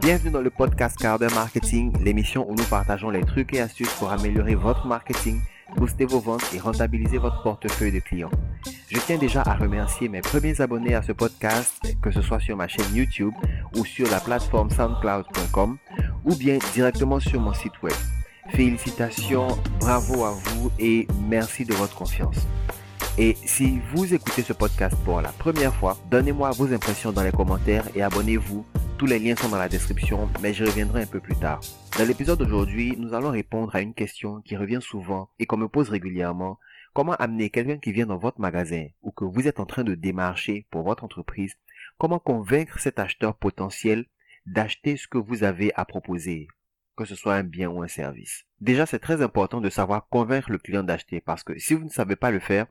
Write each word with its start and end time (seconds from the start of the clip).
Bienvenue 0.00 0.30
dans 0.30 0.40
le 0.40 0.48
podcast 0.48 0.96
Carder 0.98 1.28
Marketing, 1.34 1.92
l'émission 2.02 2.48
où 2.48 2.54
nous 2.54 2.64
partageons 2.64 3.10
les 3.10 3.20
trucs 3.20 3.52
et 3.52 3.60
astuces 3.60 3.92
pour 3.98 4.10
améliorer 4.10 4.54
votre 4.54 4.86
marketing, 4.86 5.42
booster 5.76 6.06
vos 6.06 6.20
ventes 6.20 6.42
et 6.54 6.58
rentabiliser 6.58 7.18
votre 7.18 7.42
portefeuille 7.42 7.92
de 7.92 7.98
clients. 8.00 8.30
Je 8.88 8.98
tiens 8.98 9.18
déjà 9.18 9.42
à 9.42 9.54
remercier 9.54 10.08
mes 10.08 10.22
premiers 10.22 10.58
abonnés 10.62 10.94
à 10.94 11.02
ce 11.02 11.12
podcast, 11.12 11.82
que 12.00 12.10
ce 12.10 12.22
soit 12.22 12.40
sur 12.40 12.56
ma 12.56 12.66
chaîne 12.66 12.94
YouTube 12.94 13.34
ou 13.76 13.84
sur 13.84 14.10
la 14.10 14.20
plateforme 14.20 14.70
soundcloud.com 14.70 15.76
ou 16.24 16.34
bien 16.34 16.58
directement 16.72 17.20
sur 17.20 17.38
mon 17.38 17.52
site 17.52 17.82
web. 17.82 17.94
Félicitations, 18.48 19.48
bravo 19.80 20.24
à 20.24 20.32
vous 20.32 20.70
et 20.78 21.06
merci 21.28 21.66
de 21.66 21.74
votre 21.74 21.94
confiance. 21.94 22.46
Et 23.18 23.36
si 23.44 23.80
vous 23.92 24.14
écoutez 24.14 24.40
ce 24.40 24.54
podcast 24.54 24.96
pour 25.04 25.20
la 25.20 25.28
première 25.28 25.74
fois, 25.74 25.98
donnez-moi 26.10 26.52
vos 26.52 26.72
impressions 26.72 27.12
dans 27.12 27.22
les 27.22 27.32
commentaires 27.32 27.84
et 27.94 28.00
abonnez-vous. 28.00 28.64
Tous 29.00 29.06
les 29.06 29.18
liens 29.18 29.34
sont 29.34 29.48
dans 29.48 29.56
la 29.56 29.70
description, 29.70 30.28
mais 30.42 30.52
je 30.52 30.62
reviendrai 30.62 31.04
un 31.04 31.06
peu 31.06 31.20
plus 31.20 31.34
tard. 31.34 31.62
Dans 31.96 32.04
l'épisode 32.04 32.38
d'aujourd'hui, 32.38 32.96
nous 32.98 33.14
allons 33.14 33.30
répondre 33.30 33.74
à 33.74 33.80
une 33.80 33.94
question 33.94 34.42
qui 34.42 34.58
revient 34.58 34.80
souvent 34.82 35.30
et 35.38 35.46
qu'on 35.46 35.56
me 35.56 35.68
pose 35.68 35.88
régulièrement. 35.88 36.58
Comment 36.92 37.14
amener 37.14 37.48
quelqu'un 37.48 37.78
qui 37.78 37.92
vient 37.92 38.04
dans 38.04 38.18
votre 38.18 38.42
magasin 38.42 38.88
ou 39.00 39.10
que 39.10 39.24
vous 39.24 39.48
êtes 39.48 39.58
en 39.58 39.64
train 39.64 39.84
de 39.84 39.94
démarcher 39.94 40.66
pour 40.70 40.82
votre 40.82 41.02
entreprise, 41.02 41.56
comment 41.96 42.18
convaincre 42.18 42.78
cet 42.78 42.98
acheteur 42.98 43.34
potentiel 43.36 44.04
d'acheter 44.44 44.98
ce 44.98 45.08
que 45.08 45.16
vous 45.16 45.44
avez 45.44 45.72
à 45.76 45.86
proposer, 45.86 46.46
que 46.94 47.06
ce 47.06 47.14
soit 47.14 47.36
un 47.36 47.42
bien 47.42 47.70
ou 47.70 47.82
un 47.82 47.88
service. 47.88 48.44
Déjà, 48.60 48.84
c'est 48.84 48.98
très 48.98 49.22
important 49.22 49.62
de 49.62 49.70
savoir 49.70 50.08
convaincre 50.10 50.52
le 50.52 50.58
client 50.58 50.82
d'acheter 50.82 51.22
parce 51.22 51.42
que 51.42 51.58
si 51.58 51.72
vous 51.72 51.84
ne 51.84 51.88
savez 51.88 52.16
pas 52.16 52.30
le 52.30 52.38
faire, 52.38 52.66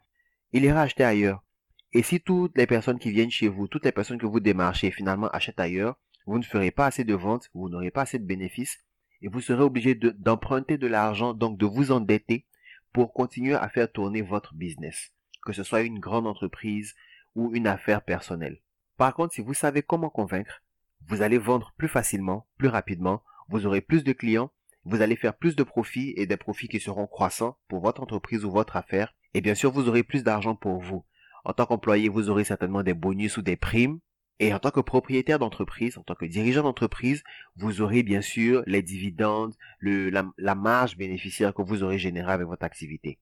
il 0.53 0.63
ira 0.63 0.83
acheter 0.83 1.03
ailleurs. 1.03 1.43
Et 1.91 2.03
si 2.03 2.19
toutes 2.19 2.55
les 2.55 2.67
personnes 2.67 2.99
qui 2.99 3.09
viennent 3.09 3.31
chez 3.31 3.47
vous, 3.47 3.67
toutes 3.67 3.85
les 3.85 3.91
personnes 3.91 4.19
que 4.19 4.27
vous 4.27 4.39
démarchez 4.39 4.91
finalement 4.91 5.29
achètent 5.29 5.59
ailleurs, 5.59 5.97
vous 6.29 6.37
ne 6.37 6.43
ferez 6.43 6.69
pas 6.69 6.85
assez 6.85 7.03
de 7.03 7.15
ventes, 7.15 7.49
vous 7.55 7.69
n'aurez 7.69 7.89
pas 7.89 8.03
assez 8.03 8.19
de 8.19 8.23
bénéfices 8.23 8.77
et 9.23 9.27
vous 9.27 9.41
serez 9.41 9.63
obligé 9.63 9.95
d'emprunter 9.95 10.77
de, 10.77 10.85
l'argent, 10.85 11.33
donc 11.33 11.57
de 11.57 11.65
vous 11.65 11.91
endetter 11.91 12.45
pour 12.93 13.13
continuer 13.13 13.55
à 13.55 13.67
faire 13.67 13.91
tourner 13.91 14.21
votre 14.21 14.53
business, 14.53 15.11
que 15.43 15.53
ce 15.53 15.63
soit 15.63 15.81
une 15.81 15.97
grande 15.97 16.27
entreprise 16.27 16.93
ou 17.33 17.55
une 17.55 17.65
affaire 17.65 18.03
personnelle. 18.03 18.61
Par 18.95 19.15
contre, 19.15 19.33
si 19.33 19.41
vous 19.41 19.55
savez 19.55 19.81
comment 19.81 20.11
convaincre, 20.11 20.61
vous 21.07 21.23
allez 21.23 21.39
vendre 21.39 21.73
plus 21.77 21.87
facilement, 21.87 22.47
plus 22.57 22.67
rapidement, 22.67 23.23
vous 23.47 23.65
aurez 23.65 23.81
plus 23.81 24.03
de 24.03 24.13
clients, 24.13 24.51
vous 24.85 25.01
allez 25.01 25.15
faire 25.15 25.35
plus 25.35 25.55
de 25.55 25.63
profits 25.63 26.13
et 26.15 26.27
des 26.27 26.37
profits 26.37 26.67
qui 26.67 26.79
seront 26.79 27.07
croissants 27.07 27.57
pour 27.67 27.79
votre 27.79 28.03
entreprise 28.03 28.45
ou 28.45 28.51
votre 28.51 28.75
affaire. 28.75 29.15
Et 29.33 29.41
bien 29.41 29.55
sûr, 29.55 29.71
vous 29.71 29.89
aurez 29.89 30.03
plus 30.03 30.23
d'argent 30.23 30.55
pour 30.55 30.79
vous. 30.79 31.03
En 31.43 31.53
tant 31.53 31.65
qu'employé, 31.65 32.07
vous 32.07 32.29
aurez 32.29 32.43
certainement 32.43 32.83
des 32.83 32.93
bonus 32.93 33.37
ou 33.37 33.41
des 33.41 33.55
primes. 33.55 33.99
Et 34.39 34.53
en 34.53 34.59
tant 34.59 34.71
que 34.71 34.79
propriétaire 34.79 35.39
d'entreprise, 35.39 35.97
en 35.97 36.03
tant 36.03 36.15
que 36.15 36.25
dirigeant 36.25 36.63
d'entreprise, 36.63 37.23
vous 37.57 37.81
aurez 37.81 38.03
bien 38.03 38.21
sûr 38.21 38.63
les 38.65 38.81
dividendes, 38.81 39.53
la, 39.81 40.25
la 40.37 40.55
marge 40.55 40.95
bénéficiaire 40.95 41.53
que 41.53 41.61
vous 41.61 41.83
aurez 41.83 41.99
générée 41.99 42.31
avec 42.31 42.47
votre 42.47 42.63
activité. 42.63 43.19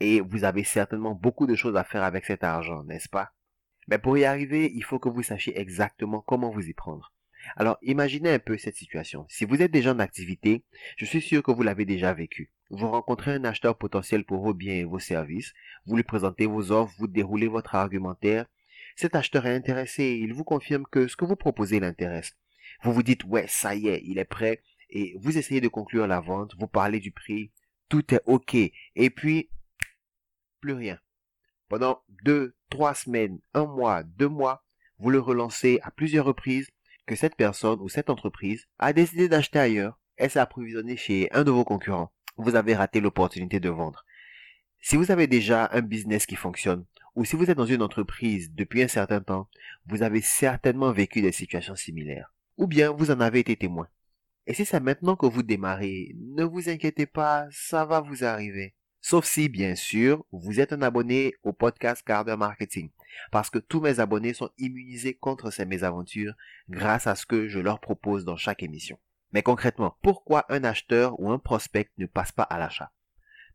Et 0.00 0.20
vous 0.20 0.44
avez 0.44 0.64
certainement 0.64 1.14
beaucoup 1.14 1.46
de 1.46 1.54
choses 1.54 1.76
à 1.76 1.84
faire 1.84 2.02
avec 2.02 2.24
cet 2.24 2.42
argent, 2.42 2.84
n'est-ce 2.84 3.08
pas? 3.08 3.32
Mais 3.88 3.98
pour 3.98 4.18
y 4.18 4.24
arriver, 4.24 4.70
il 4.74 4.82
faut 4.82 4.98
que 4.98 5.08
vous 5.08 5.22
sachiez 5.22 5.58
exactement 5.58 6.20
comment 6.20 6.50
vous 6.50 6.68
y 6.68 6.72
prendre. 6.72 7.12
Alors 7.54 7.78
imaginez 7.82 8.32
un 8.32 8.38
peu 8.38 8.58
cette 8.58 8.74
situation. 8.74 9.26
Si 9.28 9.44
vous 9.44 9.62
êtes 9.62 9.70
déjà 9.70 9.92
en 9.92 10.00
activité, 10.00 10.64
je 10.96 11.04
suis 11.04 11.20
sûr 11.20 11.42
que 11.42 11.52
vous 11.52 11.62
l'avez 11.62 11.84
déjà 11.84 12.12
vécu. 12.12 12.50
Vous 12.70 12.90
rencontrez 12.90 13.32
un 13.32 13.44
acheteur 13.44 13.78
potentiel 13.78 14.24
pour 14.24 14.42
vos 14.42 14.54
biens 14.54 14.74
et 14.74 14.84
vos 14.84 14.98
services, 14.98 15.54
vous 15.86 15.96
lui 15.96 16.02
présentez 16.02 16.46
vos 16.46 16.72
offres, 16.72 16.94
vous 16.98 17.06
déroulez 17.06 17.46
votre 17.46 17.76
argumentaire. 17.76 18.46
Cet 18.96 19.14
acheteur 19.14 19.46
est 19.46 19.54
intéressé, 19.54 20.18
il 20.22 20.32
vous 20.32 20.44
confirme 20.44 20.84
que 20.90 21.06
ce 21.06 21.16
que 21.16 21.26
vous 21.26 21.36
proposez 21.36 21.80
l'intéresse. 21.80 22.34
Vous 22.82 22.94
vous 22.94 23.02
dites, 23.02 23.24
ouais, 23.24 23.46
ça 23.46 23.74
y 23.74 23.88
est, 23.88 24.02
il 24.04 24.18
est 24.18 24.24
prêt, 24.24 24.62
et 24.88 25.14
vous 25.20 25.36
essayez 25.36 25.60
de 25.60 25.68
conclure 25.68 26.06
la 26.06 26.20
vente, 26.20 26.54
vous 26.58 26.66
parlez 26.66 26.98
du 26.98 27.12
prix, 27.12 27.52
tout 27.90 28.14
est 28.14 28.22
OK, 28.24 28.54
et 28.54 29.10
puis, 29.10 29.50
plus 30.60 30.72
rien. 30.72 30.98
Pendant 31.68 32.02
deux, 32.24 32.56
trois 32.70 32.94
semaines, 32.94 33.38
un 33.52 33.66
mois, 33.66 34.02
deux 34.02 34.28
mois, 34.28 34.64
vous 34.98 35.10
le 35.10 35.20
relancez 35.20 35.78
à 35.82 35.90
plusieurs 35.90 36.24
reprises, 36.24 36.70
que 37.04 37.16
cette 37.16 37.36
personne 37.36 37.80
ou 37.80 37.88
cette 37.88 38.10
entreprise 38.10 38.66
a 38.78 38.92
décidé 38.92 39.28
d'acheter 39.28 39.58
ailleurs 39.58 40.00
et 40.18 40.28
s'est 40.28 40.40
approvisionné 40.40 40.96
chez 40.96 41.30
un 41.32 41.44
de 41.44 41.50
vos 41.50 41.64
concurrents. 41.64 42.12
Vous 42.36 42.56
avez 42.56 42.74
raté 42.74 43.00
l'opportunité 43.00 43.60
de 43.60 43.68
vendre. 43.68 44.04
Si 44.80 44.96
vous 44.96 45.10
avez 45.10 45.26
déjà 45.26 45.68
un 45.72 45.82
business 45.82 46.26
qui 46.26 46.36
fonctionne, 46.36 46.84
ou 47.16 47.24
si 47.24 47.34
vous 47.34 47.50
êtes 47.50 47.56
dans 47.56 47.64
une 47.64 47.82
entreprise 47.82 48.52
depuis 48.52 48.82
un 48.82 48.88
certain 48.88 49.22
temps, 49.22 49.48
vous 49.86 50.02
avez 50.02 50.20
certainement 50.20 50.92
vécu 50.92 51.22
des 51.22 51.32
situations 51.32 51.74
similaires. 51.74 52.32
Ou 52.58 52.66
bien 52.66 52.92
vous 52.92 53.10
en 53.10 53.20
avez 53.20 53.40
été 53.40 53.56
témoin. 53.56 53.88
Et 54.46 54.52
si 54.52 54.66
c'est 54.66 54.80
maintenant 54.80 55.16
que 55.16 55.24
vous 55.24 55.42
démarrez, 55.42 56.14
ne 56.14 56.44
vous 56.44 56.68
inquiétez 56.68 57.06
pas, 57.06 57.46
ça 57.50 57.86
va 57.86 58.00
vous 58.00 58.22
arriver. 58.22 58.74
Sauf 59.00 59.24
si, 59.24 59.48
bien 59.48 59.74
sûr, 59.74 60.26
vous 60.30 60.60
êtes 60.60 60.74
un 60.74 60.82
abonné 60.82 61.32
au 61.42 61.54
podcast 61.54 62.02
Carder 62.06 62.36
Marketing. 62.36 62.90
Parce 63.32 63.48
que 63.48 63.58
tous 63.58 63.80
mes 63.80 63.98
abonnés 63.98 64.34
sont 64.34 64.50
immunisés 64.58 65.14
contre 65.14 65.50
ces 65.50 65.64
mésaventures 65.64 66.34
grâce 66.68 67.06
à 67.06 67.14
ce 67.14 67.24
que 67.24 67.48
je 67.48 67.60
leur 67.60 67.80
propose 67.80 68.26
dans 68.26 68.36
chaque 68.36 68.62
émission. 68.62 68.98
Mais 69.32 69.42
concrètement, 69.42 69.96
pourquoi 70.02 70.44
un 70.50 70.64
acheteur 70.64 71.18
ou 71.18 71.30
un 71.30 71.38
prospect 71.38 71.90
ne 71.96 72.06
passe 72.06 72.32
pas 72.32 72.42
à 72.42 72.58
l'achat? 72.58 72.92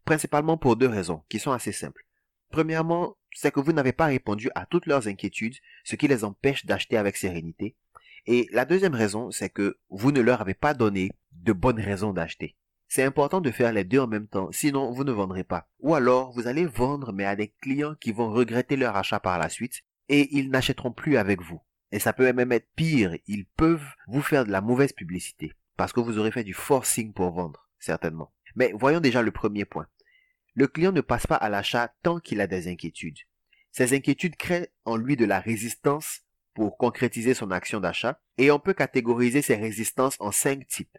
Principalement 0.03 0.57
pour 0.57 0.77
deux 0.77 0.87
raisons 0.87 1.23
qui 1.29 1.37
sont 1.37 1.51
assez 1.51 1.71
simples. 1.71 2.05
Premièrement, 2.51 3.15
c'est 3.33 3.51
que 3.51 3.59
vous 3.59 3.71
n'avez 3.73 3.93
pas 3.93 4.05
répondu 4.05 4.49
à 4.55 4.65
toutes 4.65 4.85
leurs 4.85 5.07
inquiétudes, 5.07 5.55
ce 5.83 5.95
qui 5.95 6.07
les 6.07 6.23
empêche 6.23 6.65
d'acheter 6.65 6.97
avec 6.97 7.17
sérénité. 7.17 7.75
Et 8.27 8.47
la 8.51 8.65
deuxième 8.65 8.93
raison, 8.93 9.31
c'est 9.31 9.49
que 9.49 9.77
vous 9.89 10.11
ne 10.11 10.21
leur 10.21 10.41
avez 10.41 10.53
pas 10.53 10.73
donné 10.73 11.11
de 11.31 11.53
bonnes 11.53 11.79
raisons 11.79 12.13
d'acheter. 12.13 12.55
C'est 12.87 13.03
important 13.03 13.39
de 13.39 13.51
faire 13.51 13.71
les 13.71 13.85
deux 13.85 13.99
en 13.99 14.07
même 14.07 14.27
temps, 14.27 14.51
sinon 14.51 14.91
vous 14.91 15.05
ne 15.05 15.13
vendrez 15.13 15.45
pas. 15.45 15.69
Ou 15.79 15.95
alors 15.95 16.33
vous 16.33 16.47
allez 16.47 16.65
vendre 16.65 17.13
mais 17.13 17.25
à 17.25 17.37
des 17.37 17.53
clients 17.61 17.95
qui 17.95 18.11
vont 18.11 18.31
regretter 18.31 18.75
leur 18.75 18.97
achat 18.97 19.21
par 19.21 19.39
la 19.39 19.47
suite 19.47 19.81
et 20.09 20.35
ils 20.37 20.49
n'achèteront 20.49 20.91
plus 20.91 21.15
avec 21.15 21.41
vous. 21.41 21.61
Et 21.93 21.99
ça 21.99 22.11
peut 22.11 22.31
même 22.33 22.51
être 22.51 22.67
pire, 22.75 23.17
ils 23.27 23.45
peuvent 23.45 23.87
vous 24.07 24.21
faire 24.21 24.45
de 24.45 24.51
la 24.51 24.59
mauvaise 24.59 24.91
publicité 24.91 25.53
parce 25.77 25.93
que 25.93 26.01
vous 26.01 26.19
aurez 26.19 26.31
fait 26.31 26.43
du 26.43 26.53
forcing 26.53 27.13
pour 27.13 27.31
vendre, 27.31 27.69
certainement. 27.79 28.33
Mais 28.55 28.73
voyons 28.75 28.99
déjà 28.99 29.21
le 29.21 29.31
premier 29.31 29.63
point. 29.63 29.87
Le 30.53 30.67
client 30.67 30.91
ne 30.91 31.01
passe 31.01 31.27
pas 31.27 31.35
à 31.35 31.49
l'achat 31.49 31.93
tant 32.03 32.19
qu'il 32.19 32.41
a 32.41 32.47
des 32.47 32.67
inquiétudes. 32.67 33.19
Ces 33.71 33.93
inquiétudes 33.93 34.35
créent 34.35 34.71
en 34.83 34.97
lui 34.97 35.15
de 35.15 35.25
la 35.25 35.39
résistance 35.39 36.21
pour 36.53 36.77
concrétiser 36.77 37.33
son 37.33 37.51
action 37.51 37.79
d'achat 37.79 38.19
et 38.37 38.51
on 38.51 38.59
peut 38.59 38.73
catégoriser 38.73 39.41
ces 39.41 39.55
résistances 39.55 40.17
en 40.19 40.31
cinq 40.31 40.67
types. 40.67 40.97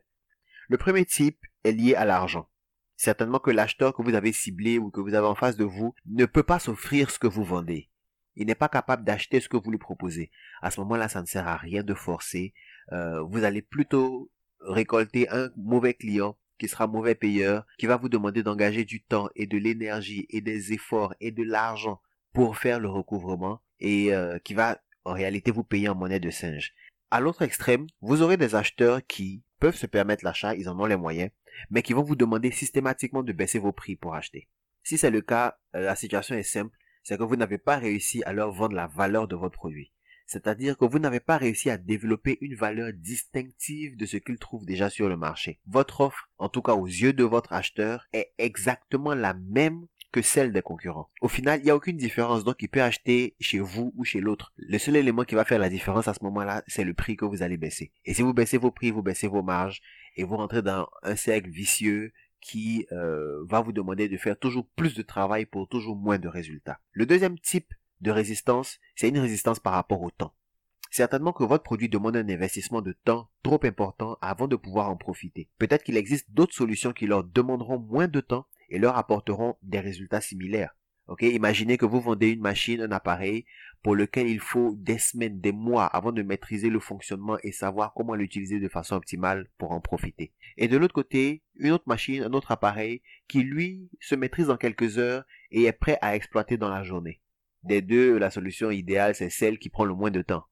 Le 0.68 0.78
premier 0.78 1.04
type 1.04 1.38
est 1.64 1.72
lié 1.72 1.94
à 1.94 2.06
l'argent. 2.06 2.48
Certainement 2.96 3.40
que 3.40 3.50
l'acheteur 3.50 3.94
que 3.94 4.02
vous 4.02 4.14
avez 4.14 4.32
ciblé 4.32 4.78
ou 4.78 4.90
que 4.90 5.00
vous 5.00 5.14
avez 5.14 5.26
en 5.26 5.34
face 5.34 5.56
de 5.56 5.64
vous 5.64 5.94
ne 6.06 6.24
peut 6.24 6.44
pas 6.44 6.58
s'offrir 6.58 7.10
ce 7.10 7.18
que 7.18 7.26
vous 7.26 7.44
vendez. 7.44 7.90
Il 8.36 8.46
n'est 8.46 8.54
pas 8.54 8.68
capable 8.68 9.04
d'acheter 9.04 9.40
ce 9.40 9.48
que 9.48 9.58
vous 9.58 9.70
lui 9.70 9.78
proposez. 9.78 10.30
À 10.62 10.70
ce 10.70 10.80
moment-là, 10.80 11.08
ça 11.08 11.20
ne 11.20 11.26
sert 11.26 11.46
à 11.46 11.56
rien 11.56 11.82
de 11.82 11.94
forcer. 11.94 12.54
Euh, 12.92 13.20
vous 13.22 13.44
allez 13.44 13.60
plutôt 13.60 14.30
récolter 14.60 15.28
un 15.28 15.50
mauvais 15.56 15.94
client 15.94 16.38
sera 16.68 16.86
mauvais 16.86 17.14
payeur, 17.14 17.66
qui 17.78 17.86
va 17.86 17.96
vous 17.96 18.08
demander 18.08 18.42
d'engager 18.42 18.84
du 18.84 19.02
temps 19.02 19.28
et 19.34 19.46
de 19.46 19.58
l'énergie 19.58 20.26
et 20.30 20.40
des 20.40 20.72
efforts 20.72 21.14
et 21.20 21.30
de 21.30 21.42
l'argent 21.42 22.00
pour 22.32 22.56
faire 22.56 22.80
le 22.80 22.88
recouvrement 22.88 23.60
et 23.80 24.14
euh, 24.14 24.38
qui 24.38 24.54
va 24.54 24.80
en 25.04 25.12
réalité 25.12 25.50
vous 25.50 25.64
payer 25.64 25.88
en 25.88 25.94
monnaie 25.94 26.20
de 26.20 26.30
singe. 26.30 26.72
À 27.10 27.20
l'autre 27.20 27.42
extrême, 27.42 27.86
vous 28.00 28.22
aurez 28.22 28.36
des 28.36 28.54
acheteurs 28.54 29.00
qui 29.06 29.42
peuvent 29.58 29.76
se 29.76 29.86
permettre 29.86 30.24
l'achat, 30.24 30.54
ils 30.54 30.68
en 30.68 30.78
ont 30.80 30.86
les 30.86 30.96
moyens, 30.96 31.30
mais 31.70 31.82
qui 31.82 31.92
vont 31.92 32.02
vous 32.02 32.16
demander 32.16 32.50
systématiquement 32.50 33.22
de 33.22 33.32
baisser 33.32 33.58
vos 33.58 33.72
prix 33.72 33.96
pour 33.96 34.14
acheter. 34.14 34.48
Si 34.82 34.98
c'est 34.98 35.10
le 35.10 35.20
cas, 35.20 35.58
euh, 35.76 35.82
la 35.82 35.96
situation 35.96 36.34
est 36.34 36.42
simple, 36.42 36.76
c'est 37.02 37.18
que 37.18 37.22
vous 37.22 37.36
n'avez 37.36 37.58
pas 37.58 37.76
réussi 37.76 38.22
à 38.24 38.32
leur 38.32 38.52
vendre 38.52 38.74
la 38.74 38.86
valeur 38.86 39.28
de 39.28 39.36
votre 39.36 39.56
produit. 39.56 39.92
C'est-à-dire 40.26 40.76
que 40.76 40.84
vous 40.84 40.98
n'avez 40.98 41.20
pas 41.20 41.36
réussi 41.36 41.70
à 41.70 41.76
développer 41.76 42.38
une 42.40 42.54
valeur 42.54 42.92
distinctive 42.92 43.96
de 43.96 44.06
ce 44.06 44.16
qu'ils 44.16 44.38
trouvent 44.38 44.66
déjà 44.66 44.90
sur 44.90 45.08
le 45.08 45.16
marché. 45.16 45.60
Votre 45.66 46.02
offre, 46.02 46.28
en 46.38 46.48
tout 46.48 46.62
cas 46.62 46.74
aux 46.74 46.86
yeux 46.86 47.12
de 47.12 47.24
votre 47.24 47.52
acheteur, 47.52 48.06
est 48.12 48.32
exactement 48.38 49.14
la 49.14 49.34
même 49.34 49.86
que 50.12 50.22
celle 50.22 50.52
des 50.52 50.62
concurrents. 50.62 51.08
Au 51.22 51.28
final, 51.28 51.60
il 51.60 51.64
n'y 51.64 51.70
a 51.70 51.76
aucune 51.76 51.96
différence, 51.96 52.44
donc 52.44 52.56
il 52.60 52.68
peut 52.68 52.82
acheter 52.82 53.34
chez 53.40 53.58
vous 53.58 53.92
ou 53.96 54.04
chez 54.04 54.20
l'autre. 54.20 54.52
Le 54.56 54.78
seul 54.78 54.96
élément 54.96 55.24
qui 55.24 55.34
va 55.34 55.44
faire 55.44 55.58
la 55.58 55.70
différence 55.70 56.06
à 56.06 56.14
ce 56.14 56.22
moment-là, 56.24 56.62
c'est 56.66 56.84
le 56.84 56.92
prix 56.92 57.16
que 57.16 57.24
vous 57.24 57.42
allez 57.42 57.56
baisser. 57.56 57.92
Et 58.04 58.12
si 58.12 58.20
vous 58.22 58.34
baissez 58.34 58.58
vos 58.58 58.70
prix, 58.70 58.90
vous 58.90 59.02
baissez 59.02 59.26
vos 59.26 59.42
marges 59.42 59.80
et 60.16 60.24
vous 60.24 60.36
rentrez 60.36 60.60
dans 60.60 60.86
un 61.02 61.16
cercle 61.16 61.48
vicieux 61.48 62.12
qui 62.42 62.86
euh, 62.92 63.44
va 63.48 63.60
vous 63.60 63.72
demander 63.72 64.08
de 64.08 64.16
faire 64.18 64.38
toujours 64.38 64.66
plus 64.76 64.94
de 64.94 65.02
travail 65.02 65.46
pour 65.46 65.68
toujours 65.68 65.96
moins 65.96 66.18
de 66.18 66.28
résultats. 66.28 66.80
Le 66.90 67.06
deuxième 67.06 67.38
type 67.38 67.72
de 68.02 68.10
résistance, 68.10 68.78
c'est 68.96 69.08
une 69.08 69.18
résistance 69.18 69.60
par 69.60 69.72
rapport 69.72 70.02
au 70.02 70.10
temps. 70.10 70.34
Certainement 70.90 71.32
que 71.32 71.44
votre 71.44 71.64
produit 71.64 71.88
demande 71.88 72.16
un 72.16 72.28
investissement 72.28 72.82
de 72.82 72.92
temps 72.92 73.30
trop 73.42 73.58
important 73.62 74.18
avant 74.20 74.46
de 74.46 74.56
pouvoir 74.56 74.90
en 74.90 74.96
profiter. 74.96 75.48
Peut-être 75.58 75.84
qu'il 75.84 75.96
existe 75.96 76.30
d'autres 76.32 76.54
solutions 76.54 76.92
qui 76.92 77.06
leur 77.06 77.24
demanderont 77.24 77.78
moins 77.78 78.08
de 78.08 78.20
temps 78.20 78.46
et 78.68 78.78
leur 78.78 78.98
apporteront 78.98 79.56
des 79.62 79.80
résultats 79.80 80.20
similaires. 80.20 80.76
Ok, 81.08 81.22
imaginez 81.22 81.78
que 81.78 81.86
vous 81.86 82.00
vendez 82.00 82.28
une 82.28 82.42
machine, 82.42 82.82
un 82.82 82.92
appareil 82.92 83.46
pour 83.82 83.96
lequel 83.96 84.28
il 84.28 84.38
faut 84.38 84.74
des 84.76 84.98
semaines, 84.98 85.40
des 85.40 85.50
mois 85.50 85.86
avant 85.86 86.12
de 86.12 86.22
maîtriser 86.22 86.68
le 86.68 86.78
fonctionnement 86.78 87.38
et 87.42 87.52
savoir 87.52 87.94
comment 87.94 88.14
l'utiliser 88.14 88.60
de 88.60 88.68
façon 88.68 88.96
optimale 88.96 89.48
pour 89.56 89.72
en 89.72 89.80
profiter. 89.80 90.32
Et 90.58 90.68
de 90.68 90.76
l'autre 90.76 90.94
côté, 90.94 91.42
une 91.56 91.72
autre 91.72 91.88
machine, 91.88 92.22
un 92.22 92.34
autre 92.34 92.52
appareil 92.52 93.00
qui 93.28 93.42
lui 93.42 93.88
se 93.98 94.14
maîtrise 94.14 94.50
en 94.50 94.58
quelques 94.58 94.98
heures 94.98 95.24
et 95.50 95.64
est 95.64 95.72
prêt 95.72 95.98
à 96.02 96.16
exploiter 96.16 96.58
dans 96.58 96.68
la 96.68 96.84
journée. 96.84 97.21
Des 97.62 97.82
deux, 97.82 98.18
la 98.18 98.30
solution 98.30 98.70
idéale, 98.70 99.14
c'est 99.14 99.30
celle 99.30 99.58
qui 99.58 99.68
prend 99.68 99.84
le 99.84 99.94
moins 99.94 100.10
de 100.10 100.22
temps. 100.22 100.44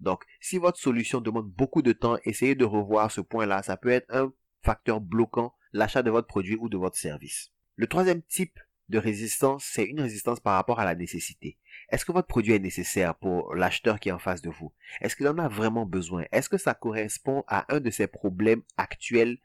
Donc, 0.00 0.24
si 0.40 0.58
votre 0.58 0.78
solution 0.78 1.20
demande 1.20 1.50
beaucoup 1.50 1.82
de 1.82 1.92
temps, 1.92 2.18
essayez 2.24 2.54
de 2.54 2.64
revoir 2.64 3.10
ce 3.10 3.20
point-là. 3.20 3.62
Ça 3.62 3.76
peut 3.76 3.90
être 3.90 4.06
un 4.10 4.32
facteur 4.62 5.00
bloquant 5.00 5.54
l'achat 5.72 6.02
de 6.02 6.10
votre 6.10 6.26
produit 6.26 6.56
ou 6.56 6.68
de 6.68 6.76
votre 6.76 6.96
service. 6.96 7.52
Le 7.76 7.86
troisième 7.86 8.22
type 8.22 8.58
de 8.88 8.98
résistance, 8.98 9.64
c'est 9.64 9.84
une 9.84 10.00
résistance 10.00 10.40
par 10.40 10.54
rapport 10.54 10.80
à 10.80 10.84
la 10.84 10.94
nécessité. 10.94 11.58
Est-ce 11.90 12.04
que 12.04 12.12
votre 12.12 12.26
produit 12.26 12.54
est 12.54 12.58
nécessaire 12.58 13.14
pour 13.14 13.54
l'acheteur 13.54 14.00
qui 14.00 14.08
est 14.08 14.12
en 14.12 14.18
face 14.18 14.42
de 14.42 14.50
vous? 14.50 14.72
Est-ce 15.00 15.16
qu'il 15.16 15.28
en 15.28 15.38
a 15.38 15.48
vraiment 15.48 15.86
besoin? 15.86 16.24
Est-ce 16.32 16.48
que 16.48 16.58
ça 16.58 16.74
correspond 16.74 17.44
à 17.46 17.72
un 17.74 17.80
de 17.80 17.90
ses 17.90 18.08
problèmes 18.08 18.62
actuels 18.76 19.38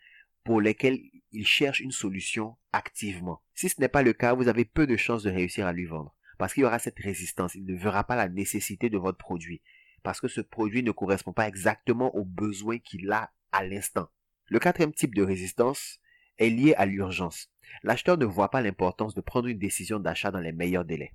pour 0.44 0.62
lesquels 0.62 1.00
il 1.32 1.46
cherche 1.46 1.80
une 1.80 1.92
solution 1.92 2.56
activement? 2.72 3.42
Si 3.54 3.70
ce 3.70 3.80
n'est 3.80 3.88
pas 3.88 4.04
le 4.04 4.14
cas, 4.14 4.34
vous 4.34 4.48
avez 4.48 4.66
peu 4.66 4.88
de 4.88 4.98
chances 4.98 5.24
de 5.24 5.32
réussir 5.32 5.68
à 5.68 5.74
lui 5.74 5.86
vendre. 5.86 6.15
Parce 6.38 6.54
qu'il 6.54 6.64
y 6.64 6.66
aura 6.66 6.80
cette 6.80 7.00
résistance, 7.00 7.56
il 7.56 7.66
ne 7.66 7.76
verra 7.76 8.04
pas 8.04 8.16
la 8.16 8.30
nécessité 8.30 8.90
de 8.90 8.98
votre 8.98 9.18
produit. 9.18 9.62
Parce 10.04 10.22
que 10.22 10.28
ce 10.28 10.42
produit 10.42 10.84
ne 10.84 10.92
correspond 10.92 11.34
pas 11.34 11.48
exactement 11.48 12.16
aux 12.16 12.26
besoins 12.26 12.80
qu'il 12.80 13.12
a 13.12 13.32
à 13.52 13.66
l'instant. 13.66 14.10
Le 14.48 14.60
quatrième 14.60 14.94
type 14.94 15.16
de 15.16 15.24
résistance 15.24 16.00
est 16.38 16.50
lié 16.50 16.74
à 16.76 16.86
l'urgence. 16.86 17.50
L'acheteur 17.84 18.18
ne 18.18 18.26
voit 18.26 18.52
pas 18.52 18.62
l'importance 18.62 19.16
de 19.16 19.22
prendre 19.22 19.48
une 19.48 19.58
décision 19.58 20.00
d'achat 20.00 20.32
dans 20.32 20.40
les 20.40 20.52
meilleurs 20.52 20.86
délais. 20.86 21.14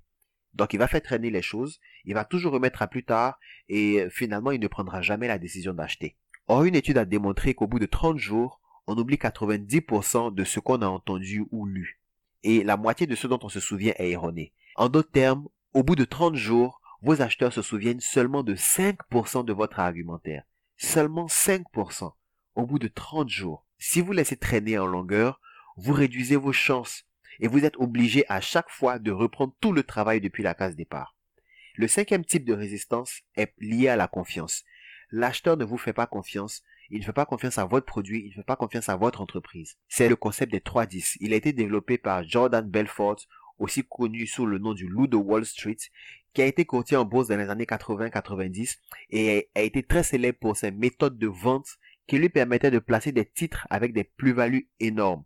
Donc 0.54 0.72
il 0.72 0.78
va 0.78 0.88
faire 0.88 1.02
traîner 1.02 1.30
les 1.30 1.42
choses, 1.42 1.80
il 2.04 2.14
va 2.14 2.24
toujours 2.24 2.52
remettre 2.52 2.82
à 2.82 2.88
plus 2.88 3.04
tard 3.04 3.38
et 3.68 4.06
finalement 4.10 4.50
il 4.50 4.60
ne 4.60 4.66
prendra 4.66 5.00
jamais 5.00 5.28
la 5.28 5.38
décision 5.38 5.72
d'acheter. 5.72 6.16
Or 6.48 6.64
une 6.64 6.74
étude 6.74 6.98
a 6.98 7.04
démontré 7.04 7.54
qu'au 7.54 7.68
bout 7.68 7.78
de 7.78 7.86
30 7.86 8.18
jours, 8.18 8.60
on 8.88 8.98
oublie 8.98 9.16
90% 9.16 10.34
de 10.34 10.44
ce 10.44 10.58
qu'on 10.58 10.82
a 10.82 10.88
entendu 10.88 11.46
ou 11.52 11.66
lu. 11.66 12.00
Et 12.42 12.64
la 12.64 12.76
moitié 12.76 13.06
de 13.06 13.14
ce 13.14 13.28
dont 13.28 13.38
on 13.42 13.48
se 13.48 13.60
souvient 13.60 13.94
est 13.96 14.10
erroné. 14.10 14.52
En 14.76 14.88
d'autres 14.88 15.10
termes, 15.10 15.48
au 15.74 15.82
bout 15.82 15.96
de 15.96 16.04
30 16.04 16.34
jours, 16.36 16.80
vos 17.02 17.22
acheteurs 17.22 17.52
se 17.52 17.62
souviennent 17.62 18.00
seulement 18.00 18.42
de 18.42 18.54
5% 18.54 19.44
de 19.44 19.52
votre 19.52 19.80
argumentaire. 19.80 20.44
Seulement 20.76 21.26
5% 21.26 22.12
au 22.54 22.66
bout 22.66 22.78
de 22.78 22.88
30 22.88 23.28
jours. 23.28 23.66
Si 23.78 24.00
vous 24.00 24.12
laissez 24.12 24.36
traîner 24.36 24.78
en 24.78 24.86
longueur, 24.86 25.40
vous 25.76 25.92
réduisez 25.92 26.36
vos 26.36 26.52
chances 26.52 27.04
et 27.40 27.48
vous 27.48 27.64
êtes 27.64 27.76
obligé 27.78 28.24
à 28.28 28.40
chaque 28.40 28.68
fois 28.68 28.98
de 28.98 29.10
reprendre 29.10 29.54
tout 29.60 29.72
le 29.72 29.82
travail 29.82 30.20
depuis 30.20 30.42
la 30.42 30.54
case 30.54 30.76
départ. 30.76 31.16
Le 31.76 31.88
cinquième 31.88 32.24
type 32.24 32.44
de 32.44 32.52
résistance 32.52 33.22
est 33.36 33.54
lié 33.58 33.88
à 33.88 33.96
la 33.96 34.08
confiance. 34.08 34.64
L'acheteur 35.10 35.56
ne 35.56 35.64
vous 35.64 35.78
fait 35.78 35.92
pas 35.92 36.06
confiance, 36.06 36.62
il 36.90 37.00
ne 37.00 37.04
fait 37.04 37.12
pas 37.12 37.24
confiance 37.24 37.58
à 37.58 37.64
votre 37.64 37.86
produit, 37.86 38.24
il 38.24 38.28
ne 38.28 38.34
fait 38.34 38.42
pas 38.42 38.56
confiance 38.56 38.88
à 38.88 38.96
votre 38.96 39.20
entreprise. 39.20 39.78
C'est 39.88 40.08
le 40.08 40.16
concept 40.16 40.52
des 40.52 40.60
3-10. 40.60 41.16
Il 41.20 41.32
a 41.32 41.36
été 41.36 41.52
développé 41.52 41.98
par 41.98 42.24
Jordan 42.24 42.68
Belfort, 42.68 43.20
aussi 43.60 43.84
connu 43.84 44.26
sous 44.26 44.46
le 44.46 44.58
nom 44.58 44.74
du 44.74 44.88
loup 44.88 45.06
de 45.06 45.16
Wall 45.16 45.44
Street, 45.44 45.76
qui 46.32 46.42
a 46.42 46.46
été 46.46 46.64
courtier 46.64 46.96
en 46.96 47.04
bourse 47.04 47.28
dans 47.28 47.36
les 47.36 47.48
années 47.48 47.66
80-90 47.66 48.78
et 49.10 49.50
a 49.54 49.60
été 49.60 49.82
très 49.82 50.02
célèbre 50.02 50.38
pour 50.38 50.56
ses 50.56 50.70
méthodes 50.70 51.18
de 51.18 51.26
vente 51.26 51.78
qui 52.06 52.18
lui 52.18 52.30
permettaient 52.30 52.70
de 52.70 52.78
placer 52.78 53.12
des 53.12 53.26
titres 53.26 53.66
avec 53.70 53.92
des 53.92 54.04
plus-values 54.04 54.68
énormes. 54.80 55.24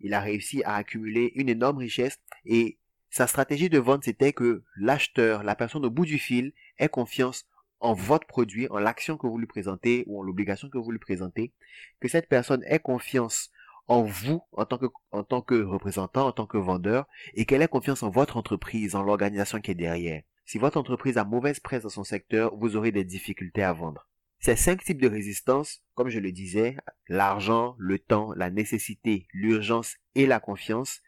Il 0.00 0.14
a 0.14 0.20
réussi 0.20 0.62
à 0.64 0.76
accumuler 0.76 1.32
une 1.34 1.48
énorme 1.48 1.78
richesse 1.78 2.20
et 2.44 2.78
sa 3.10 3.26
stratégie 3.26 3.68
de 3.68 3.78
vente 3.78 4.04
c'était 4.04 4.32
que 4.32 4.62
l'acheteur, 4.76 5.42
la 5.42 5.54
personne 5.54 5.84
au 5.84 5.90
bout 5.90 6.06
du 6.06 6.18
fil, 6.18 6.52
ait 6.78 6.88
confiance 6.88 7.46
en 7.80 7.94
votre 7.94 8.26
produit, 8.28 8.68
en 8.68 8.78
l'action 8.78 9.16
que 9.16 9.26
vous 9.26 9.38
lui 9.38 9.46
présentez 9.46 10.04
ou 10.06 10.20
en 10.20 10.22
l'obligation 10.22 10.70
que 10.70 10.78
vous 10.78 10.92
lui 10.92 11.00
présentez, 11.00 11.52
que 12.00 12.08
cette 12.08 12.28
personne 12.28 12.62
ait 12.64 12.78
confiance 12.78 13.50
en 13.92 14.02
vous 14.02 14.42
en 14.52 14.64
tant 14.64 14.78
que, 14.78 14.86
en 15.10 15.22
tant 15.22 15.42
que 15.42 15.62
représentant, 15.62 16.26
en 16.26 16.32
tant 16.32 16.46
que 16.46 16.56
vendeur, 16.56 17.06
et 17.34 17.44
qu'elle 17.44 17.60
ait 17.60 17.68
confiance 17.68 18.02
en 18.02 18.08
votre 18.08 18.38
entreprise, 18.38 18.94
en 18.94 19.02
l'organisation 19.02 19.60
qui 19.60 19.70
est 19.70 19.74
derrière. 19.74 20.22
Si 20.46 20.56
votre 20.56 20.78
entreprise 20.78 21.18
a 21.18 21.24
mauvaise 21.24 21.60
presse 21.60 21.82
dans 21.82 21.90
son 21.90 22.02
secteur, 22.02 22.56
vous 22.56 22.74
aurez 22.76 22.90
des 22.90 23.04
difficultés 23.04 23.62
à 23.62 23.74
vendre. 23.74 24.08
Ces 24.40 24.56
cinq 24.56 24.82
types 24.82 25.00
de 25.00 25.08
résistance, 25.08 25.82
comme 25.94 26.08
je 26.08 26.20
le 26.20 26.32
disais, 26.32 26.76
l'argent, 27.06 27.76
le 27.78 27.98
temps, 27.98 28.32
la 28.34 28.48
nécessité, 28.48 29.26
l'urgence 29.34 29.96
et 30.14 30.26
la 30.26 30.40
confiance, 30.40 31.00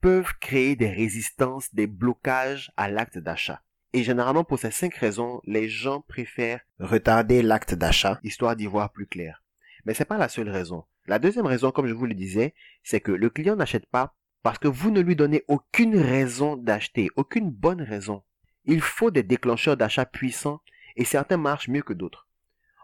peuvent 0.00 0.32
créer 0.40 0.76
des 0.76 0.88
résistances, 0.88 1.74
des 1.74 1.88
blocages 1.88 2.70
à 2.76 2.88
l'acte 2.88 3.18
d'achat. 3.18 3.60
Et 3.92 4.04
généralement, 4.04 4.44
pour 4.44 4.60
ces 4.60 4.70
cinq 4.70 4.94
raisons, 4.94 5.40
les 5.44 5.68
gens 5.68 6.00
préfèrent 6.00 6.60
retarder 6.78 7.42
l'acte 7.42 7.74
d'achat, 7.74 8.20
histoire 8.22 8.54
d'y 8.54 8.66
voir 8.66 8.92
plus 8.92 9.08
clair. 9.08 9.42
Mais 9.84 9.94
c'est 9.94 10.04
pas 10.04 10.16
la 10.16 10.28
seule 10.28 10.48
raison. 10.48 10.84
La 11.10 11.18
deuxième 11.18 11.46
raison, 11.46 11.72
comme 11.72 11.88
je 11.88 11.92
vous 11.92 12.06
le 12.06 12.14
disais, 12.14 12.54
c'est 12.84 13.00
que 13.00 13.10
le 13.10 13.30
client 13.30 13.56
n'achète 13.56 13.86
pas 13.86 14.14
parce 14.44 14.58
que 14.58 14.68
vous 14.68 14.92
ne 14.92 15.00
lui 15.00 15.16
donnez 15.16 15.42
aucune 15.48 15.96
raison 15.96 16.56
d'acheter, 16.56 17.08
aucune 17.16 17.50
bonne 17.50 17.82
raison. 17.82 18.22
Il 18.64 18.80
faut 18.80 19.10
des 19.10 19.24
déclencheurs 19.24 19.76
d'achat 19.76 20.06
puissants 20.06 20.60
et 20.94 21.04
certains 21.04 21.36
marchent 21.36 21.66
mieux 21.66 21.82
que 21.82 21.94
d'autres. 21.94 22.28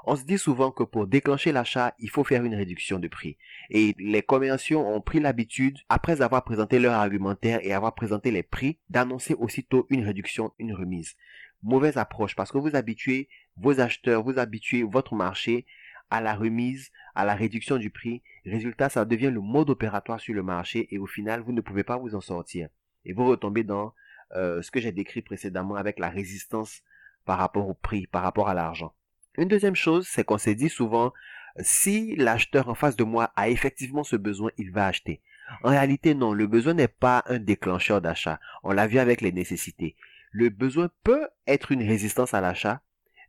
On 0.06 0.16
se 0.16 0.24
dit 0.24 0.38
souvent 0.38 0.72
que 0.72 0.82
pour 0.82 1.06
déclencher 1.06 1.52
l'achat, 1.52 1.94
il 2.00 2.10
faut 2.10 2.24
faire 2.24 2.42
une 2.42 2.56
réduction 2.56 2.98
de 2.98 3.06
prix. 3.06 3.38
Et 3.70 3.94
les 3.96 4.22
commerciaux 4.22 4.80
ont 4.80 5.00
pris 5.00 5.20
l'habitude, 5.20 5.78
après 5.88 6.20
avoir 6.20 6.42
présenté 6.42 6.80
leur 6.80 6.94
argumentaire 6.94 7.60
et 7.62 7.72
avoir 7.72 7.94
présenté 7.94 8.32
les 8.32 8.42
prix, 8.42 8.80
d'annoncer 8.90 9.34
aussitôt 9.34 9.86
une 9.88 10.04
réduction, 10.04 10.52
une 10.58 10.74
remise. 10.74 11.14
Mauvaise 11.62 11.96
approche 11.96 12.34
parce 12.34 12.50
que 12.50 12.58
vous 12.58 12.74
habituez 12.74 13.28
vos 13.56 13.78
acheteurs, 13.78 14.24
vous 14.24 14.40
habituez 14.40 14.82
votre 14.82 15.14
marché 15.14 15.64
à 16.10 16.20
la 16.20 16.34
remise, 16.34 16.90
à 17.14 17.24
la 17.24 17.34
réduction 17.34 17.78
du 17.78 17.90
prix. 17.90 18.22
Résultat, 18.44 18.88
ça 18.88 19.04
devient 19.04 19.30
le 19.30 19.40
mode 19.40 19.70
opératoire 19.70 20.20
sur 20.20 20.34
le 20.34 20.42
marché 20.42 20.88
et 20.90 20.98
au 20.98 21.06
final, 21.06 21.40
vous 21.40 21.52
ne 21.52 21.60
pouvez 21.60 21.84
pas 21.84 21.96
vous 21.96 22.14
en 22.14 22.20
sortir. 22.20 22.68
Et 23.04 23.12
vous 23.12 23.26
retombez 23.26 23.64
dans 23.64 23.94
euh, 24.34 24.62
ce 24.62 24.70
que 24.70 24.80
j'ai 24.80 24.92
décrit 24.92 25.22
précédemment 25.22 25.76
avec 25.76 25.98
la 25.98 26.08
résistance 26.08 26.82
par 27.24 27.38
rapport 27.38 27.68
au 27.68 27.74
prix, 27.74 28.06
par 28.06 28.22
rapport 28.22 28.48
à 28.48 28.54
l'argent. 28.54 28.92
Une 29.36 29.48
deuxième 29.48 29.74
chose, 29.74 30.06
c'est 30.08 30.24
qu'on 30.24 30.38
s'est 30.38 30.54
dit 30.54 30.68
souvent, 30.68 31.12
si 31.60 32.16
l'acheteur 32.16 32.68
en 32.68 32.74
face 32.74 32.96
de 32.96 33.04
moi 33.04 33.32
a 33.36 33.48
effectivement 33.48 34.04
ce 34.04 34.16
besoin, 34.16 34.50
il 34.58 34.70
va 34.72 34.86
acheter. 34.86 35.20
En 35.62 35.70
réalité, 35.70 36.14
non, 36.14 36.32
le 36.32 36.46
besoin 36.46 36.74
n'est 36.74 36.88
pas 36.88 37.22
un 37.26 37.38
déclencheur 37.38 38.00
d'achat. 38.00 38.40
On 38.62 38.72
l'a 38.72 38.86
vu 38.86 38.98
avec 38.98 39.20
les 39.20 39.32
nécessités. 39.32 39.96
Le 40.32 40.48
besoin 40.48 40.90
peut 41.04 41.28
être 41.46 41.72
une 41.72 41.86
résistance 41.86 42.34
à 42.34 42.40
l'achat, 42.40 42.80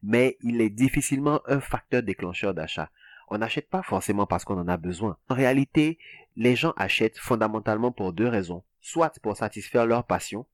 mais 0.04 0.38
il 0.42 0.62
est 0.62 0.70
difficilement 0.70 1.42
un 1.46 1.60
facteur 1.60 2.04
déclencheur 2.04 2.54
d'achat. 2.54 2.90
On 3.30 3.38
n'achète 3.40 3.70
pas 3.70 3.84
forcément 3.84 4.26
parce 4.26 4.46
qu'on 4.46 4.60
en 4.60 4.68
a 4.68 4.78
besoin. 4.78 5.18
En 5.30 5.36
réalité, 5.36 6.00
les 6.36 6.56
gens 6.56 6.74
achètent 6.78 7.18
fondamentalement 7.18 7.92
pour 7.92 8.14
deux 8.14 8.28
raisons. 8.28 8.64
Soit 8.80 9.20
pour 9.20 9.36
satisfaire 9.36 9.86
leur 9.86 10.06
passion, 10.06 10.46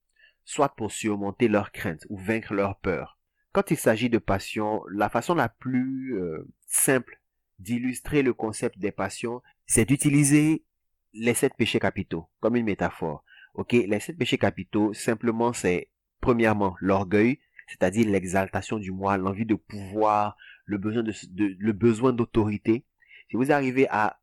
soit 0.44 0.74
pour 0.74 0.90
surmonter 0.90 1.48
leurs 1.48 1.72
craintes 1.72 2.06
ou 2.08 2.16
vaincre 2.16 2.52
leur 2.54 2.76
peur. 2.76 3.18
Quand 3.52 3.70
il 3.70 3.76
s'agit 3.76 4.10
de 4.10 4.18
passion, 4.18 4.82
la 4.90 5.08
façon 5.08 5.34
la 5.34 5.48
plus 5.48 6.18
euh, 6.18 6.48
simple 6.66 7.20
d'illustrer 7.60 8.22
le 8.22 8.34
concept 8.34 8.78
des 8.78 8.90
passions, 8.90 9.42
c'est 9.66 9.84
d'utiliser 9.84 10.64
les 11.12 11.34
sept 11.34 11.54
péchés 11.56 11.78
capitaux 11.78 12.28
comme 12.40 12.56
une 12.56 12.64
métaphore. 12.64 13.24
Ok, 13.54 13.72
les 13.72 14.00
sept 14.00 14.18
péchés 14.18 14.38
capitaux, 14.38 14.92
simplement, 14.92 15.52
c'est 15.52 15.88
premièrement 16.20 16.74
l'orgueil, 16.80 17.38
c'est-à-dire 17.68 18.08
l'exaltation 18.08 18.78
du 18.78 18.92
moi, 18.92 19.16
l'envie 19.16 19.46
de 19.46 19.54
pouvoir, 19.54 20.36
le 20.64 20.78
besoin 20.78 21.02
de, 21.02 21.12
le 21.58 21.72
besoin 21.72 22.12
d'autorité. 22.12 22.84
Si 23.30 23.36
vous 23.36 23.52
arrivez 23.52 23.86
à 23.90 24.20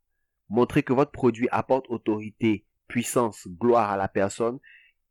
montrer 0.49 0.83
que 0.83 0.93
votre 0.93 1.11
produit 1.11 1.47
apporte 1.51 1.85
autorité, 1.89 2.65
puissance, 2.87 3.47
gloire 3.47 3.89
à 3.89 3.97
la 3.97 4.07
personne, 4.07 4.59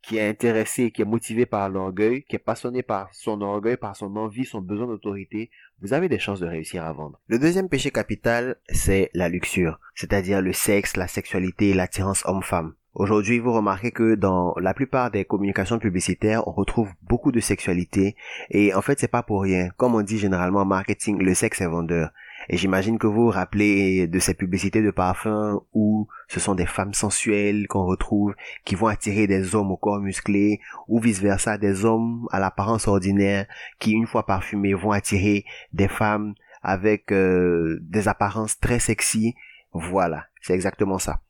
qui 0.02 0.16
est 0.16 0.28
intéressé, 0.28 0.90
qui 0.90 1.02
est 1.02 1.06
motivé 1.06 1.46
par 1.46 1.68
l'orgueil, 1.68 2.24
qui 2.24 2.36
est 2.36 2.40
passionné 2.40 2.82
par 2.82 3.12
son 3.14 3.40
orgueil, 3.42 3.76
par 3.76 3.96
son 3.96 4.16
envie, 4.16 4.44
son 4.44 4.60
besoin 4.60 4.86
d'autorité, 4.86 5.50
vous 5.80 5.92
avez 5.92 6.08
des 6.08 6.18
chances 6.18 6.40
de 6.40 6.46
réussir 6.46 6.84
à 6.84 6.92
vendre. 6.92 7.20
Le 7.26 7.38
deuxième 7.38 7.68
péché 7.68 7.90
capital, 7.90 8.56
c'est 8.68 9.10
la 9.14 9.28
luxure, 9.28 9.78
c'est-à-dire 9.94 10.40
le 10.40 10.52
sexe, 10.52 10.96
la 10.96 11.08
sexualité 11.08 11.70
et 11.70 11.74
l'attirance 11.74 12.22
homme-femme. 12.26 12.74
Aujourd'hui, 12.94 13.38
vous 13.38 13.52
remarquez 13.52 13.92
que 13.92 14.16
dans 14.16 14.52
la 14.60 14.74
plupart 14.74 15.12
des 15.12 15.24
communications 15.24 15.78
publicitaires, 15.78 16.48
on 16.48 16.50
retrouve 16.50 16.90
beaucoup 17.02 17.30
de 17.30 17.38
sexualité 17.38 18.16
et 18.50 18.74
en 18.74 18.82
fait, 18.82 18.98
c'est 18.98 19.06
pas 19.06 19.22
pour 19.22 19.42
rien. 19.42 19.70
Comme 19.76 19.94
on 19.94 20.02
dit 20.02 20.18
généralement 20.18 20.62
en 20.62 20.64
marketing, 20.64 21.18
le 21.22 21.34
sexe 21.34 21.60
est 21.60 21.68
vendeur. 21.68 22.10
Et 22.48 22.56
j'imagine 22.56 22.98
que 22.98 23.06
vous 23.06 23.26
vous 23.26 23.30
rappelez 23.30 24.08
de 24.08 24.18
ces 24.18 24.34
publicités 24.34 24.82
de 24.82 24.90
parfums 24.90 25.60
où 25.72 26.08
ce 26.26 26.40
sont 26.40 26.56
des 26.56 26.66
femmes 26.66 26.92
sensuelles 26.92 27.68
qu'on 27.68 27.84
retrouve 27.84 28.34
qui 28.64 28.74
vont 28.74 28.88
attirer 28.88 29.28
des 29.28 29.54
hommes 29.54 29.70
au 29.70 29.76
corps 29.76 30.00
musclé 30.00 30.60
ou 30.88 30.98
vice 30.98 31.20
versa 31.20 31.58
des 31.58 31.84
hommes 31.84 32.26
à 32.32 32.40
l'apparence 32.40 32.88
ordinaire 32.88 33.46
qui 33.78 33.92
une 33.92 34.08
fois 34.08 34.26
parfumés 34.26 34.74
vont 34.74 34.90
attirer 34.90 35.44
des 35.72 35.88
femmes 35.88 36.34
avec 36.62 37.12
euh, 37.12 37.78
des 37.82 38.08
apparences 38.08 38.58
très 38.58 38.80
sexy. 38.80 39.36
Voilà, 39.72 40.24
c'est 40.40 40.54
exactement 40.54 40.98
ça. 40.98 41.20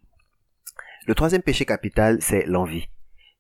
Le 1.06 1.14
troisième 1.14 1.42
péché 1.42 1.64
capital, 1.64 2.18
c'est 2.20 2.46
l'envie. 2.46 2.88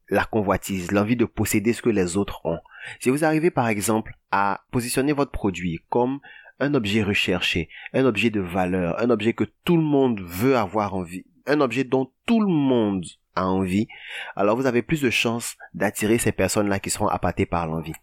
la 0.08 0.24
convoitise, 0.24 0.90
l'envie 0.90 1.14
de 1.14 1.24
posséder 1.24 1.72
ce 1.72 1.82
que 1.82 1.88
les 1.88 2.16
autres 2.16 2.40
ont. 2.44 2.58
Si 2.98 3.10
vous 3.10 3.24
arrivez 3.24 3.50
par 3.52 3.68
exemple 3.68 4.16
à 4.32 4.62
positionner 4.72 5.12
votre 5.12 5.30
produit 5.30 5.80
comme 5.88 6.18
un 6.58 6.74
objet 6.74 7.02
recherché, 7.02 7.68
un 7.92 8.04
objet 8.04 8.30
de 8.30 8.40
valeur, 8.40 9.00
un 9.00 9.10
objet 9.10 9.34
que 9.34 9.44
tout 9.64 9.76
le 9.76 9.82
monde 9.82 10.20
veut 10.20 10.56
avoir 10.56 10.94
envie, 10.94 11.24
un 11.46 11.60
objet 11.60 11.84
dont 11.84 12.10
tout 12.26 12.40
le 12.40 12.52
monde 12.52 13.04
a 13.36 13.46
envie, 13.46 13.86
alors 14.34 14.56
vous 14.56 14.66
avez 14.66 14.82
plus 14.82 15.00
de 15.00 15.10
chances 15.10 15.56
d'attirer 15.74 16.18
ces 16.18 16.32
personnes-là 16.32 16.80
qui 16.80 16.90
seront 16.90 17.08
appâtées 17.08 17.46
par 17.46 17.66
l'envie. 17.68 17.94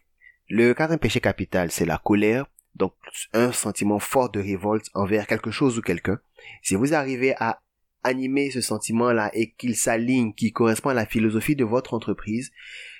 Le 0.47 0.73
quatrième 0.73 0.99
péché 0.99 1.19
capital, 1.19 1.71
c'est 1.71 1.85
la 1.85 1.97
colère, 1.97 2.45
donc 2.75 2.93
un 3.33 3.51
sentiment 3.51 3.99
fort 3.99 4.29
de 4.29 4.39
révolte 4.39 4.89
envers 4.93 5.27
quelque 5.27 5.51
chose 5.51 5.77
ou 5.77 5.81
quelqu'un. 5.81 6.19
Si 6.61 6.75
vous 6.75 6.93
arrivez 6.93 7.35
à 7.37 7.59
animer 8.03 8.51
ce 8.51 8.61
sentiment-là 8.61 9.31
et 9.33 9.51
qu'il 9.51 9.75
s'aligne, 9.75 10.33
qui 10.33 10.51
correspond 10.51 10.89
à 10.89 10.93
la 10.93 11.05
philosophie 11.05 11.55
de 11.55 11.65
votre 11.65 11.93
entreprise, 11.93 12.51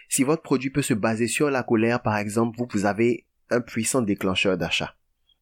si 0.10 0.24
votre 0.24 0.42
produit 0.42 0.70
peut 0.70 0.82
se 0.82 0.94
baser 0.94 1.28
sur 1.28 1.50
la 1.50 1.64
colère, 1.64 2.02
par 2.02 2.18
exemple, 2.18 2.58
vous, 2.58 2.68
vous 2.72 2.86
avez 2.86 3.26
un 3.50 3.62
puissant 3.62 4.02
déclencheur 4.02 4.58
d'achat. 4.58 4.96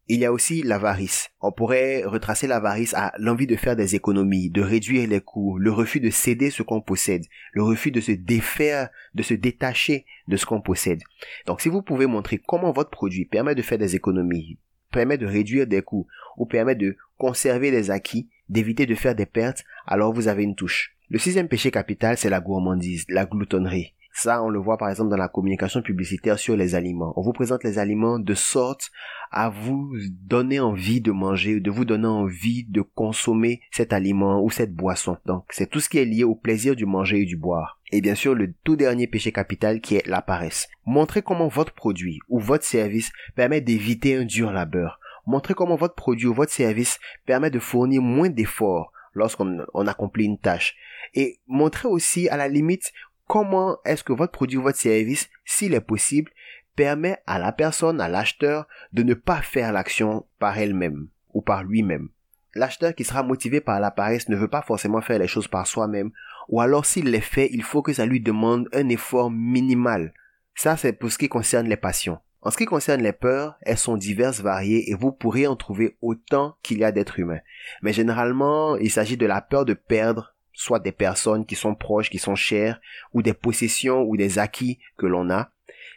Il 0.08 0.20
y 0.20 0.26
a 0.26 0.32
aussi 0.32 0.62
l'avarice. 0.62 1.32
On 1.42 1.52
pourrait 1.52 2.04
retracer 2.04 2.46
l'avarice 2.46 2.94
à 2.94 3.12
l'envie 3.18 3.48
de 3.48 3.56
faire 3.56 3.76
des 3.76 3.96
économies, 3.96 4.52
de 4.52 4.62
réduire 4.62 5.10
les 5.10 5.20
coûts, 5.20 5.58
le 5.58 5.72
refus 5.72 6.00
de 6.00 6.12
céder 6.12 6.52
ce 6.52 6.62
qu'on 6.62 6.82
possède, 6.82 7.26
le 7.54 7.64
refus 7.64 7.90
de 7.90 8.00
se 8.00 8.12
défaire, 8.12 8.90
de 9.16 9.24
se 9.24 9.34
détacher 9.34 10.06
de 10.28 10.38
ce 10.38 10.46
qu'on 10.46 10.62
possède. 10.62 11.02
Donc 11.48 11.60
si 11.60 11.70
vous 11.70 11.82
pouvez 11.82 12.06
montrer 12.06 12.38
comment 12.38 12.72
votre 12.72 12.92
produit 12.92 13.26
permet 13.26 13.56
de 13.56 13.64
faire 13.64 13.80
des 13.80 13.96
économies, 13.96 14.60
permet 14.92 15.18
de 15.18 15.26
réduire 15.26 15.66
des 15.66 15.82
coûts 15.82 16.06
ou 16.38 16.46
permet 16.46 16.76
de 16.76 16.98
conserver 17.18 17.72
les 17.72 17.90
acquis, 17.90 18.30
d'éviter 18.50 18.86
de 18.86 18.96
faire 18.96 19.16
des 19.16 19.26
pertes, 19.26 19.64
alors 19.88 20.14
vous 20.14 20.28
avez 20.28 20.44
une 20.44 20.56
touche. 20.56 20.96
Le 21.10 21.20
sixième 21.20 21.48
péché 21.48 21.72
capital, 21.72 22.18
c'est 22.18 22.30
la 22.30 22.42
gourmandise, 22.42 23.06
la 23.10 23.26
gloutonnerie. 23.26 23.94
Ça, 24.18 24.42
on 24.42 24.48
le 24.48 24.60
voit 24.60 24.78
par 24.78 24.90
exemple 24.90 25.10
dans 25.10 25.18
la 25.18 25.28
communication 25.28 25.82
publicitaire 25.82 26.40
sur 26.40 26.56
les 26.56 26.74
aliments. 26.74 27.12
On 27.18 27.22
vous 27.22 27.34
présente 27.34 27.66
les 27.66 27.80
aliments 27.80 28.18
de 28.18 28.34
sorte 28.34 28.90
à 29.30 29.50
vous 29.50 29.92
donner 30.10 30.62
envie 30.62 31.02
de 31.02 31.12
manger, 31.12 31.60
de 31.60 31.70
vous 31.70 31.84
donner 31.84 32.08
envie 32.08 32.64
de 32.64 32.80
consommer 32.82 33.60
cet 33.72 33.92
aliment 33.92 34.42
ou 34.42 34.50
cette 34.50 34.74
boisson. 34.74 35.18
Donc, 35.26 35.44
c'est 35.50 35.70
tout 35.70 35.82
ce 35.82 35.90
qui 35.90 35.98
est 35.98 36.06
lié 36.06 36.24
au 36.24 36.34
plaisir 36.34 36.78
du 36.78 36.86
manger 36.86 37.24
et 37.24 37.26
du 37.26 37.36
boire. 37.36 37.78
Et 37.92 38.00
bien 38.00 38.16
sûr, 38.16 38.36
le 38.36 38.54
tout 38.64 38.78
dernier 38.78 39.06
péché 39.06 39.34
capital 39.34 39.82
qui 39.82 39.98
est 39.98 40.08
la 40.08 40.22
paresse. 40.22 40.70
Montrez 40.86 41.22
comment 41.22 41.50
votre 41.50 41.74
produit 41.74 42.20
ou 42.30 42.40
votre 42.40 42.64
service 42.64 43.12
permet 43.36 43.60
d'éviter 43.60 44.16
un 44.16 44.24
dur 44.24 44.54
labeur. 44.54 45.02
Montrez 45.26 45.54
comment 45.54 45.76
votre 45.76 45.96
produit 45.96 46.28
ou 46.28 46.34
votre 46.34 46.52
service 46.52 47.00
permet 47.26 47.50
de 47.50 47.60
fournir 47.60 48.02
moins 48.02 48.30
d'efforts 48.30 48.92
lorsqu'on 49.14 49.88
accomplit 49.88 50.26
une 50.26 50.38
tâche. 50.38 50.76
Et 51.14 51.40
montrez 51.48 51.88
aussi 51.88 52.30
à 52.30 52.38
la 52.38 52.48
limite 52.48 52.92
comment 53.28 53.78
est-ce 53.86 54.04
que 54.04 54.14
votre 54.14 54.32
produit 54.32 54.58
ou 54.58 54.64
votre 54.64 54.78
service, 54.78 55.30
s'il 55.46 55.74
est 55.74 55.82
possible, 55.82 56.32
permet 56.76 57.18
à 57.26 57.40
la 57.40 57.52
personne, 57.52 58.02
à 58.02 58.10
l'acheteur, 58.10 58.68
de 58.94 59.04
ne 59.04 59.14
pas 59.14 59.42
faire 59.42 59.72
l'action 59.72 60.26
par 60.40 60.58
elle-même 60.58 61.08
ou 61.34 61.42
par 61.42 61.64
lui-même. 61.64 62.10
L'acheteur 62.54 62.94
qui 62.94 63.04
sera 63.04 63.24
motivé 63.24 63.62
par 63.62 63.80
la 63.80 63.92
paresse 63.92 64.30
ne 64.30 64.36
veut 64.36 64.48
pas 64.48 64.62
forcément 64.62 65.02
faire 65.02 65.20
les 65.20 65.28
choses 65.28 65.48
par 65.48 65.68
soi-même, 65.68 66.12
ou 66.48 66.62
alors 66.62 66.86
s'il 66.86 67.10
les 67.10 67.22
fait, 67.22 67.50
il 67.52 67.64
faut 67.64 67.82
que 67.82 67.94
ça 67.94 68.06
lui 68.06 68.22
demande 68.22 68.70
un 68.74 68.88
effort 68.90 69.32
minimal. 69.32 70.14
Ça, 70.54 70.78
c'est 70.78 70.94
pour 70.94 71.12
ce 71.12 71.18
qui 71.18 71.28
concerne 71.28 71.68
les 71.68 71.78
passions. 71.78 72.20
En 72.46 72.52
ce 72.52 72.58
qui 72.58 72.66
concerne 72.66 73.02
les 73.02 73.12
peurs, 73.12 73.56
elles 73.64 73.76
sont 73.76 73.98
diverses, 73.98 74.40
variées, 74.40 74.92
et 74.92 74.94
vous 74.94 75.12
pourrez 75.12 75.48
en 75.48 75.56
trouver 75.56 75.98
autant 76.04 76.56
qu'il 76.62 76.78
y 76.78 76.84
a 76.84 76.92
d'êtres 76.92 77.20
humains. 77.20 77.40
Mais 77.82 77.92
généralement, 77.92 78.78
il 78.78 78.92
s'agit 78.92 79.18
de 79.18 79.26
la 79.26 79.42
peur 79.42 79.66
de 79.66 79.74
perdre 79.74 80.36
soit 80.54 80.80
des 80.80 80.92
personnes 80.92 81.48
qui 81.48 81.56
sont 81.56 81.74
proches, 81.74 82.12
qui 82.12 82.20
sont 82.20 82.36
chères, 82.36 82.80
ou 83.14 83.24
des 83.24 83.34
possessions 83.34 84.04
ou 84.04 84.16
des 84.16 84.38
acquis 84.38 84.78
que 84.96 85.08
l'on 85.08 85.32
a. 85.32 85.50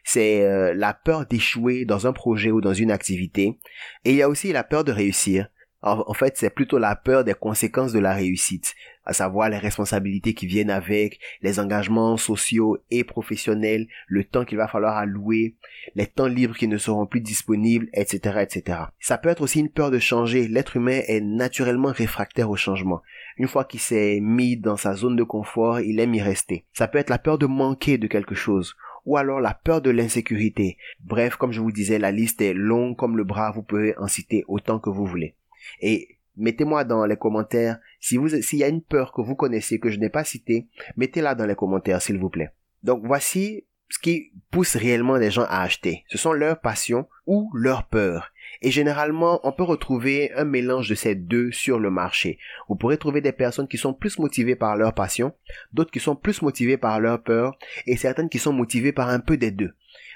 C'est 0.05 0.43
euh, 0.43 0.73
la 0.75 0.95
peur 0.95 1.27
d'échouer 1.27 1.85
dans 1.85 2.07
un 2.07 2.15
projet 2.15 2.51
ou 2.51 2.63
dans 2.63 2.73
une 2.73 2.91
activité. 2.91 3.59
Et 4.07 4.13
il 4.13 4.17
y 4.17 4.23
a 4.23 4.29
aussi 4.31 4.51
la 4.51 4.65
peur 4.65 4.85
de 4.85 4.93
réussir. 4.93 5.49
En, 5.81 6.13
fait, 6.13 6.37
c'est 6.37 6.51
plutôt 6.51 6.79
la 6.79 6.97
peur 6.97 7.23
des 7.23 7.35
conséquences 7.35 7.93
de 7.93 8.01
la 8.01 8.13
réussite, 8.13 8.75
à 9.05 9.13
savoir 9.13 9.49
les 9.49 9.59
responsabilités 9.59 10.35
qui 10.35 10.47
viennent 10.47 10.71
avec, 10.71 11.21
les 11.41 11.61
engagements 11.61 12.17
sociaux 12.17 12.79
et 12.91 13.05
professionnels, 13.05 13.87
le 14.09 14.25
temps 14.25 14.45
qu'il 14.45 14.59
va 14.59 14.67
falloir 14.67 14.97
allouer, 14.97 15.55
les 15.95 16.09
temps 16.09 16.27
libres 16.27 16.57
qui 16.57 16.67
ne 16.67 16.79
seront 16.79 17.07
plus 17.07 17.21
disponibles, 17.21 17.89
etc., 17.93 18.41
etc. 18.43 18.81
Ça 18.99 19.19
peut 19.19 19.29
être 19.29 19.43
aussi 19.43 19.61
une 19.61 19.71
peur 19.71 19.93
de 19.93 20.01
changer. 20.01 20.49
L'être 20.49 20.77
humain 20.77 21.01
est 21.07 21.21
naturellement 21.21 21.93
réfractaire 21.93 22.51
au 22.51 22.57
changement. 22.57 23.01
Une 23.37 23.47
fois 23.47 23.65
qu'il 23.65 23.79
s'est 23.79 24.19
mis 24.21 24.57
dans 24.57 24.77
sa 24.77 24.95
zone 24.95 25.15
de 25.15 25.23
confort, 25.23 25.79
il 25.81 26.01
aime 26.01 26.15
y 26.15 26.21
rester. 26.21 26.65
Ça 26.73 26.89
peut 26.89 26.99
être 26.99 27.11
la 27.11 27.19
peur 27.19 27.39
de 27.39 27.47
manquer 27.47 27.99
de 27.99 28.09
quelque 28.09 28.35
chose 28.35 28.75
ou 29.07 29.17
alors 29.17 29.41
la 29.41 29.55
peur 29.55 29.81
de 29.81 29.91
l'insécurité. 29.91 30.77
Bref, 31.01 31.37
comme 31.37 31.53
je 31.53 31.61
vous 31.61 31.73
disais, 31.73 31.99
la 31.99 32.13
liste 32.13 32.43
est 32.43 32.53
longue 32.53 32.95
comme 32.95 33.17
le 33.17 33.25
bras, 33.25 33.53
vous 33.53 33.63
pouvez 33.63 33.97
en 33.97 34.07
citer 34.07 34.45
autant 34.49 34.79
que 34.79 34.91
vous 34.91 35.07
voulez. 35.07 35.35
Et 35.81 36.19
mettez-moi 36.37 36.85
dans 36.85 37.05
les 37.05 37.17
commentaires 37.17 37.79
si 38.01 38.17
vous 38.17 38.29
s'il 38.29 38.59
y 38.59 38.65
a 38.65 38.69
une 38.69 38.83
peur 38.83 39.13
que 39.13 39.21
vous 39.21 39.35
connaissez 39.35 39.79
que 39.79 39.91
je 39.91 39.99
n'ai 39.99 40.11
pas 40.11 40.25
citée, 40.25 40.67
mettez-la 40.97 41.35
dans 41.35 41.47
les 41.47 41.57
commentaires 41.57 42.03
s'il 42.03 42.19
vous 42.19 42.31
plaît. 42.31 42.51
Donc 42.83 43.03
voici 43.05 43.65
ce 43.89 43.99
qui 43.99 44.33
pousse 44.51 44.77
réellement 44.77 45.17
les 45.17 45.31
gens 45.31 45.47
à 45.49 45.63
acheter. 45.63 46.05
Ce 46.09 46.19
sont 46.19 46.33
leurs 46.33 46.61
passions 46.61 47.09
ou 47.27 47.51
leurs 47.55 47.87
peurs. 47.87 48.33
Et 48.61 48.71
généralement, 48.71 49.41
on 49.45 49.53
peut 49.53 49.63
retrouver 49.63 50.33
un 50.35 50.45
mélange 50.45 50.89
de 50.89 50.95
ces 50.95 51.15
deux 51.15 51.53
sur 51.53 51.79
le 51.79 51.91
marché. 51.91 52.39
Vous 52.69 52.75
pourrez 52.75 52.99
trouver 52.99 53.21
des 53.21 53.33
personnes 53.33 53.69
qui 53.69 53.79
sont 53.79 53.95
plus 53.95 54.19
motivées 54.19 54.57
par 54.57 54.77
leur 54.77 54.95
passion, 54.95 55.33
d'autres 55.73 55.91
qui 55.91 56.01
sont 56.01 56.17
plus 56.17 56.43
motivées 56.43 56.77
par 56.77 56.99
leur 56.99 57.23
peur, 57.23 57.57
et 57.87 57.97
certaines 57.97 58.29
qui 58.29 58.39
sont 58.39 58.53
motivées 58.53 58.93
par 58.93 59.11
un 59.11 59.21
peu 59.21 59.37
des 59.37 59.51
deux. 59.51 59.75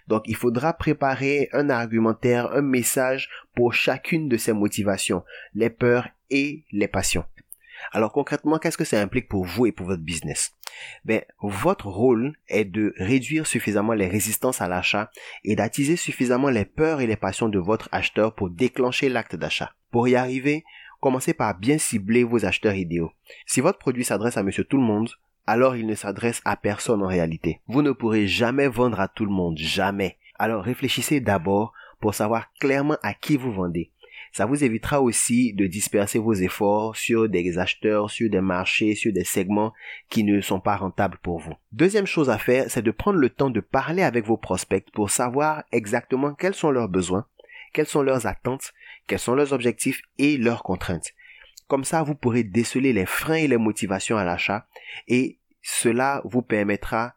Donc 0.08 0.22
il 0.26 0.36
faudra 0.36 0.72
préparer 0.72 1.48
un 1.52 1.70
argumentaire, 1.70 2.52
un 2.52 2.62
message 2.62 3.30
pour 3.54 3.74
chacune 3.74 4.28
de 4.28 4.36
ces 4.36 4.52
motivations, 4.52 5.24
les 5.54 5.70
peurs 5.70 6.08
et 6.30 6.64
les 6.72 6.88
passions. 6.88 7.24
Alors 7.90 8.12
concrètement, 8.12 8.58
qu'est-ce 8.58 8.78
que 8.78 8.84
ça 8.84 9.00
implique 9.00 9.28
pour 9.28 9.44
vous 9.44 9.66
et 9.66 9.72
pour 9.72 9.86
votre 9.86 10.02
business? 10.02 10.54
Ben, 11.04 11.22
votre 11.40 11.88
rôle 11.88 12.34
est 12.48 12.64
de 12.64 12.94
réduire 12.96 13.46
suffisamment 13.46 13.92
les 13.92 14.08
résistances 14.08 14.60
à 14.60 14.68
l'achat 14.68 15.10
et 15.44 15.56
d'attiser 15.56 15.96
suffisamment 15.96 16.48
les 16.48 16.64
peurs 16.64 17.00
et 17.00 17.06
les 17.06 17.16
passions 17.16 17.48
de 17.48 17.58
votre 17.58 17.88
acheteur 17.92 18.34
pour 18.34 18.50
déclencher 18.50 19.08
l'acte 19.08 19.36
d'achat. 19.36 19.72
Pour 19.90 20.08
y 20.08 20.16
arriver, 20.16 20.64
commencez 21.00 21.34
par 21.34 21.58
bien 21.58 21.78
cibler 21.78 22.24
vos 22.24 22.44
acheteurs 22.44 22.74
idéaux. 22.74 23.12
Si 23.46 23.60
votre 23.60 23.78
produit 23.78 24.04
s'adresse 24.04 24.36
à 24.36 24.42
monsieur 24.42 24.64
tout 24.64 24.78
le 24.78 24.84
monde, 24.84 25.10
alors 25.46 25.76
il 25.76 25.86
ne 25.86 25.94
s'adresse 25.94 26.40
à 26.44 26.56
personne 26.56 27.02
en 27.02 27.08
réalité. 27.08 27.60
Vous 27.66 27.82
ne 27.82 27.92
pourrez 27.92 28.26
jamais 28.26 28.68
vendre 28.68 29.00
à 29.00 29.08
tout 29.08 29.24
le 29.24 29.32
monde, 29.32 29.58
jamais. 29.58 30.18
Alors 30.38 30.64
réfléchissez 30.64 31.20
d'abord 31.20 31.72
pour 32.00 32.14
savoir 32.14 32.52
clairement 32.54 32.98
à 33.02 33.14
qui 33.14 33.36
vous 33.36 33.52
vendez. 33.52 33.90
Ça 34.32 34.46
vous 34.46 34.64
évitera 34.64 35.02
aussi 35.02 35.52
de 35.52 35.66
disperser 35.66 36.18
vos 36.18 36.32
efforts 36.32 36.96
sur 36.96 37.28
des 37.28 37.58
acheteurs, 37.58 38.10
sur 38.10 38.30
des 38.30 38.40
marchés, 38.40 38.94
sur 38.94 39.12
des 39.12 39.24
segments 39.24 39.74
qui 40.08 40.24
ne 40.24 40.40
sont 40.40 40.60
pas 40.60 40.76
rentables 40.76 41.18
pour 41.22 41.38
vous. 41.38 41.52
Deuxième 41.72 42.06
chose 42.06 42.30
à 42.30 42.38
faire, 42.38 42.64
c'est 42.68 42.80
de 42.80 42.90
prendre 42.90 43.18
le 43.18 43.28
temps 43.28 43.50
de 43.50 43.60
parler 43.60 44.02
avec 44.02 44.24
vos 44.24 44.38
prospects 44.38 44.90
pour 44.92 45.10
savoir 45.10 45.64
exactement 45.70 46.32
quels 46.32 46.54
sont 46.54 46.70
leurs 46.70 46.88
besoins, 46.88 47.26
quelles 47.74 47.86
sont 47.86 48.02
leurs 48.02 48.26
attentes, 48.26 48.72
quels 49.06 49.18
sont 49.18 49.34
leurs 49.34 49.52
objectifs 49.52 50.00
et 50.18 50.38
leurs 50.38 50.62
contraintes. 50.62 51.12
Comme 51.72 51.84
ça, 51.84 52.02
vous 52.02 52.14
pourrez 52.14 52.42
déceler 52.42 52.92
les 52.92 53.06
freins 53.06 53.36
et 53.36 53.48
les 53.48 53.56
motivations 53.56 54.18
à 54.18 54.24
l'achat 54.24 54.66
et 55.08 55.38
cela 55.62 56.20
vous 56.26 56.42
permettra 56.42 57.14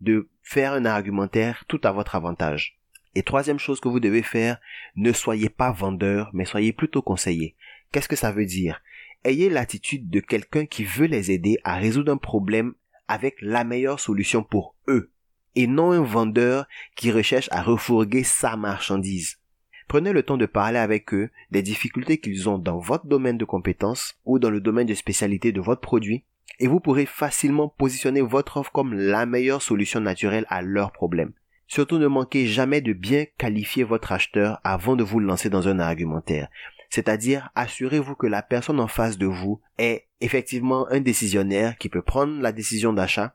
de 0.00 0.30
faire 0.40 0.72
un 0.72 0.86
argumentaire 0.86 1.66
tout 1.68 1.82
à 1.84 1.92
votre 1.92 2.14
avantage. 2.14 2.78
Et 3.14 3.22
troisième 3.22 3.58
chose 3.58 3.80
que 3.80 3.88
vous 3.88 4.00
devez 4.00 4.22
faire, 4.22 4.56
ne 4.96 5.12
soyez 5.12 5.50
pas 5.50 5.72
vendeur, 5.72 6.30
mais 6.32 6.46
soyez 6.46 6.72
plutôt 6.72 7.02
conseiller. 7.02 7.54
Qu'est-ce 7.92 8.08
que 8.08 8.16
ça 8.16 8.32
veut 8.32 8.46
dire? 8.46 8.80
Ayez 9.24 9.50
l'attitude 9.50 10.08
de 10.08 10.20
quelqu'un 10.20 10.64
qui 10.64 10.84
veut 10.84 11.04
les 11.04 11.30
aider 11.30 11.58
à 11.62 11.76
résoudre 11.76 12.10
un 12.10 12.16
problème 12.16 12.72
avec 13.08 13.36
la 13.42 13.62
meilleure 13.62 14.00
solution 14.00 14.42
pour 14.42 14.74
eux, 14.88 15.12
et 15.54 15.66
non 15.66 15.92
un 15.92 16.00
vendeur 16.00 16.66
qui 16.96 17.12
recherche 17.12 17.50
à 17.52 17.60
refourguer 17.60 18.24
sa 18.24 18.56
marchandise. 18.56 19.37
Prenez 19.88 20.12
le 20.12 20.22
temps 20.22 20.36
de 20.36 20.44
parler 20.44 20.78
avec 20.78 21.14
eux 21.14 21.30
des 21.50 21.62
difficultés 21.62 22.18
qu'ils 22.18 22.46
ont 22.48 22.58
dans 22.58 22.78
votre 22.78 23.06
domaine 23.06 23.38
de 23.38 23.46
compétences 23.46 24.18
ou 24.26 24.38
dans 24.38 24.50
le 24.50 24.60
domaine 24.60 24.86
de 24.86 24.92
spécialité 24.92 25.50
de 25.50 25.62
votre 25.62 25.80
produit 25.80 26.24
et 26.60 26.66
vous 26.66 26.78
pourrez 26.78 27.06
facilement 27.06 27.68
positionner 27.70 28.20
votre 28.20 28.58
offre 28.58 28.70
comme 28.70 28.92
la 28.92 29.24
meilleure 29.24 29.62
solution 29.62 30.00
naturelle 30.00 30.44
à 30.50 30.60
leurs 30.60 30.92
problèmes. 30.92 31.32
Surtout 31.66 31.98
ne 31.98 32.06
manquez 32.06 32.46
jamais 32.46 32.82
de 32.82 32.92
bien 32.92 33.24
qualifier 33.38 33.82
votre 33.82 34.12
acheteur 34.12 34.60
avant 34.62 34.94
de 34.94 35.04
vous 35.04 35.20
lancer 35.20 35.48
dans 35.48 35.68
un 35.68 35.78
argumentaire. 35.78 36.48
C'est-à-dire 36.90 37.50
assurez-vous 37.54 38.14
que 38.14 38.26
la 38.26 38.42
personne 38.42 38.80
en 38.80 38.88
face 38.88 39.16
de 39.16 39.26
vous 39.26 39.60
est 39.78 40.06
effectivement 40.20 40.86
un 40.90 41.00
décisionnaire 41.00 41.78
qui 41.78 41.88
peut 41.88 42.02
prendre 42.02 42.40
la 42.40 42.52
décision 42.52 42.92
d'achat 42.92 43.34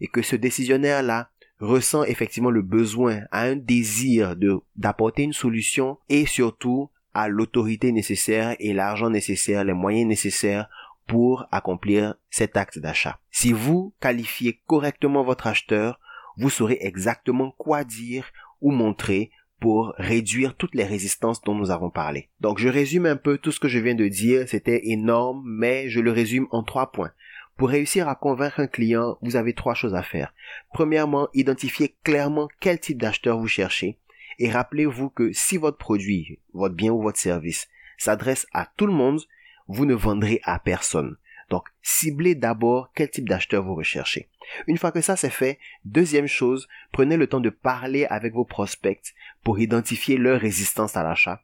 et 0.00 0.08
que 0.08 0.22
ce 0.22 0.34
décisionnaire-là 0.34 1.30
ressent 1.62 2.02
effectivement 2.02 2.50
le 2.50 2.60
besoin, 2.60 3.20
a 3.30 3.42
un 3.42 3.56
désir 3.56 4.34
d'apporter 4.76 5.22
une 5.22 5.32
solution 5.32 5.96
et 6.08 6.26
surtout 6.26 6.90
a 7.14 7.28
l'autorité 7.28 7.92
nécessaire 7.92 8.56
et 8.58 8.72
l'argent 8.72 9.10
nécessaire, 9.10 9.64
les 9.64 9.72
moyens 9.72 10.08
nécessaires 10.08 10.68
pour 11.06 11.46
accomplir 11.52 12.14
cet 12.30 12.56
acte 12.56 12.78
d'achat. 12.78 13.20
Si 13.30 13.52
vous 13.52 13.94
qualifiez 14.00 14.60
correctement 14.66 15.22
votre 15.22 15.46
acheteur, 15.46 16.00
vous 16.36 16.50
saurez 16.50 16.78
exactement 16.80 17.52
quoi 17.58 17.84
dire 17.84 18.32
ou 18.60 18.72
montrer 18.72 19.30
pour 19.60 19.94
réduire 19.96 20.56
toutes 20.56 20.74
les 20.74 20.84
résistances 20.84 21.40
dont 21.42 21.54
nous 21.54 21.70
avons 21.70 21.90
parlé. 21.90 22.28
Donc 22.40 22.58
je 22.58 22.68
résume 22.68 23.06
un 23.06 23.16
peu 23.16 23.38
tout 23.38 23.52
ce 23.52 23.60
que 23.60 23.68
je 23.68 23.78
viens 23.78 23.94
de 23.94 24.08
dire, 24.08 24.48
c'était 24.48 24.88
énorme, 24.88 25.44
mais 25.46 25.88
je 25.88 26.00
le 26.00 26.10
résume 26.10 26.48
en 26.50 26.64
trois 26.64 26.90
points. 26.90 27.12
Pour 27.56 27.68
réussir 27.68 28.08
à 28.08 28.14
convaincre 28.14 28.60
un 28.60 28.66
client, 28.66 29.18
vous 29.22 29.36
avez 29.36 29.54
trois 29.54 29.74
choses 29.74 29.94
à 29.94 30.02
faire. 30.02 30.34
Premièrement, 30.72 31.28
identifiez 31.34 31.94
clairement 32.02 32.48
quel 32.60 32.80
type 32.80 33.00
d'acheteur 33.00 33.38
vous 33.38 33.48
cherchez 33.48 33.98
et 34.38 34.50
rappelez-vous 34.50 35.10
que 35.10 35.32
si 35.32 35.56
votre 35.56 35.78
produit, 35.78 36.38
votre 36.54 36.74
bien 36.74 36.92
ou 36.92 37.02
votre 37.02 37.18
service 37.18 37.68
s'adresse 37.98 38.46
à 38.52 38.66
tout 38.76 38.86
le 38.86 38.92
monde, 38.92 39.20
vous 39.68 39.86
ne 39.86 39.94
vendrez 39.94 40.40
à 40.44 40.58
personne. 40.58 41.16
Donc, 41.50 41.68
ciblez 41.82 42.34
d'abord 42.34 42.90
quel 42.94 43.10
type 43.10 43.28
d'acheteur 43.28 43.62
vous 43.62 43.74
recherchez. 43.74 44.28
Une 44.66 44.78
fois 44.78 44.90
que 44.90 45.00
ça 45.00 45.16
c'est 45.16 45.30
fait, 45.30 45.58
deuxième 45.84 46.26
chose, 46.26 46.66
prenez 46.92 47.16
le 47.16 47.26
temps 47.26 47.40
de 47.40 47.50
parler 47.50 48.06
avec 48.06 48.32
vos 48.32 48.44
prospects 48.44 49.14
pour 49.44 49.60
identifier 49.60 50.16
leur 50.16 50.40
résistance 50.40 50.96
à 50.96 51.02
l'achat 51.02 51.42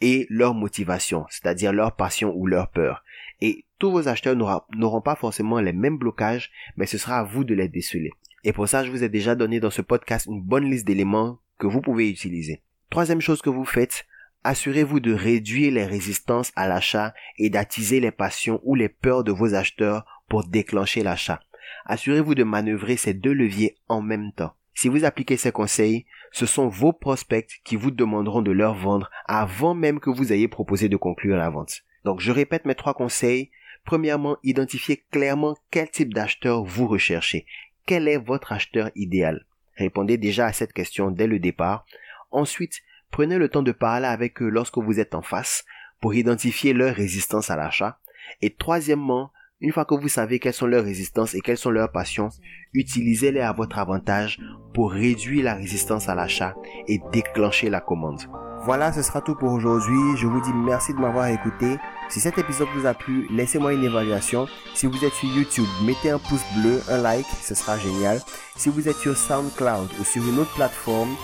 et 0.00 0.26
leur 0.30 0.54
motivation, 0.54 1.26
c'est-à-dire 1.28 1.72
leur 1.72 1.96
passion 1.96 2.32
ou 2.34 2.46
leur 2.46 2.70
peur. 2.70 3.04
Et 3.40 3.64
tous 3.78 3.90
vos 3.90 4.08
acheteurs 4.08 4.36
n'auront 4.36 5.00
pas 5.00 5.16
forcément 5.16 5.60
les 5.60 5.72
mêmes 5.72 5.98
blocages, 5.98 6.50
mais 6.76 6.86
ce 6.86 6.98
sera 6.98 7.18
à 7.18 7.24
vous 7.24 7.44
de 7.44 7.54
les 7.54 7.68
déceler. 7.68 8.10
Et 8.44 8.52
pour 8.52 8.68
ça, 8.68 8.84
je 8.84 8.90
vous 8.90 9.04
ai 9.04 9.08
déjà 9.08 9.34
donné 9.34 9.60
dans 9.60 9.70
ce 9.70 9.82
podcast 9.82 10.26
une 10.26 10.42
bonne 10.42 10.70
liste 10.70 10.86
d'éléments 10.86 11.38
que 11.58 11.66
vous 11.66 11.80
pouvez 11.80 12.08
utiliser. 12.10 12.62
Troisième 12.88 13.20
chose 13.20 13.42
que 13.42 13.50
vous 13.50 13.64
faites, 13.64 14.06
Assurez-vous 14.42 15.00
de 15.00 15.12
réduire 15.12 15.72
les 15.72 15.84
résistances 15.84 16.50
à 16.56 16.66
l'achat 16.66 17.12
et 17.36 17.50
d'attiser 17.50 18.00
les 18.00 18.10
passions 18.10 18.58
ou 18.64 18.74
les 18.74 18.88
peurs 18.88 19.22
de 19.22 19.32
vos 19.32 19.54
acheteurs 19.54 20.06
pour 20.28 20.46
déclencher 20.46 21.02
l'achat. 21.02 21.40
Assurez-vous 21.84 22.34
de 22.34 22.44
manœuvrer 22.44 22.96
ces 22.96 23.12
deux 23.12 23.34
leviers 23.34 23.76
en 23.88 24.00
même 24.00 24.32
temps. 24.32 24.54
Si 24.80 24.88
vous 24.88 25.04
appliquez 25.04 25.36
ces 25.36 25.52
conseils, 25.52 26.06
ce 26.32 26.46
sont 26.46 26.68
vos 26.68 26.94
prospects 26.94 27.60
qui 27.64 27.76
vous 27.76 27.90
demanderont 27.90 28.40
de 28.40 28.50
leur 28.50 28.72
vendre 28.72 29.10
avant 29.26 29.74
même 29.74 30.00
que 30.00 30.08
vous 30.08 30.32
ayez 30.32 30.48
proposé 30.48 30.88
de 30.88 30.96
conclure 30.96 31.36
la 31.36 31.50
vente. 31.50 31.82
Donc 32.04 32.20
je 32.20 32.32
répète 32.32 32.64
mes 32.64 32.74
trois 32.74 32.94
conseils. 32.94 33.50
Premièrement, 33.84 34.38
identifiez 34.42 35.04
clairement 35.10 35.54
quel 35.70 35.90
type 35.90 36.14
d'acheteur 36.14 36.64
vous 36.64 36.86
recherchez. 36.86 37.44
Quel 37.84 38.08
est 38.08 38.16
votre 38.16 38.52
acheteur 38.52 38.90
idéal? 38.94 39.44
Répondez 39.76 40.16
déjà 40.16 40.46
à 40.46 40.52
cette 40.54 40.72
question 40.72 41.10
dès 41.10 41.26
le 41.26 41.38
départ. 41.38 41.84
Ensuite, 42.30 42.80
Prenez 43.10 43.38
le 43.38 43.48
temps 43.48 43.62
de 43.62 43.72
parler 43.72 44.06
avec 44.06 44.40
eux 44.40 44.48
lorsque 44.48 44.78
vous 44.78 45.00
êtes 45.00 45.14
en 45.14 45.22
face 45.22 45.64
pour 46.00 46.14
identifier 46.14 46.72
leur 46.72 46.94
résistance 46.94 47.50
à 47.50 47.56
l'achat. 47.56 47.98
Et 48.40 48.54
troisièmement, 48.54 49.32
une 49.60 49.72
fois 49.72 49.84
que 49.84 49.94
vous 49.94 50.08
savez 50.08 50.38
quelles 50.38 50.54
sont 50.54 50.66
leurs 50.66 50.84
résistances 50.84 51.34
et 51.34 51.40
quelles 51.40 51.58
sont 51.58 51.70
leurs 51.70 51.92
passions, 51.92 52.30
utilisez-les 52.72 53.40
à 53.40 53.52
votre 53.52 53.78
avantage 53.78 54.40
pour 54.72 54.92
réduire 54.92 55.44
la 55.44 55.54
résistance 55.54 56.08
à 56.08 56.14
l'achat 56.14 56.54
et 56.88 57.00
déclencher 57.12 57.68
la 57.68 57.80
commande. 57.80 58.22
Voilà, 58.62 58.92
ce 58.92 59.02
sera 59.02 59.22
tout 59.22 59.34
pour 59.34 59.52
aujourd'hui. 59.52 60.16
Je 60.16 60.26
vous 60.26 60.40
dis 60.40 60.52
merci 60.52 60.92
de 60.92 60.98
m'avoir 60.98 61.28
écouté. 61.28 61.78
Si 62.10 62.20
cet 62.20 62.36
épisode 62.36 62.68
vous 62.74 62.86
a 62.86 62.92
plu, 62.92 63.26
laissez-moi 63.30 63.72
une 63.72 63.84
évaluation. 63.84 64.46
Si 64.74 64.86
vous 64.86 65.02
êtes 65.02 65.14
sur 65.14 65.28
YouTube, 65.34 65.68
mettez 65.84 66.10
un 66.10 66.18
pouce 66.18 66.44
bleu, 66.58 66.80
un 66.90 66.98
like, 66.98 67.26
ce 67.42 67.54
sera 67.54 67.78
génial. 67.78 68.20
Si 68.56 68.68
vous 68.68 68.86
êtes 68.88 68.96
sur 68.96 69.16
SoundCloud 69.16 69.88
ou 69.98 70.04
sur 70.04 70.22
une 70.26 70.38
autre 70.40 70.54
plateforme, 70.54 71.14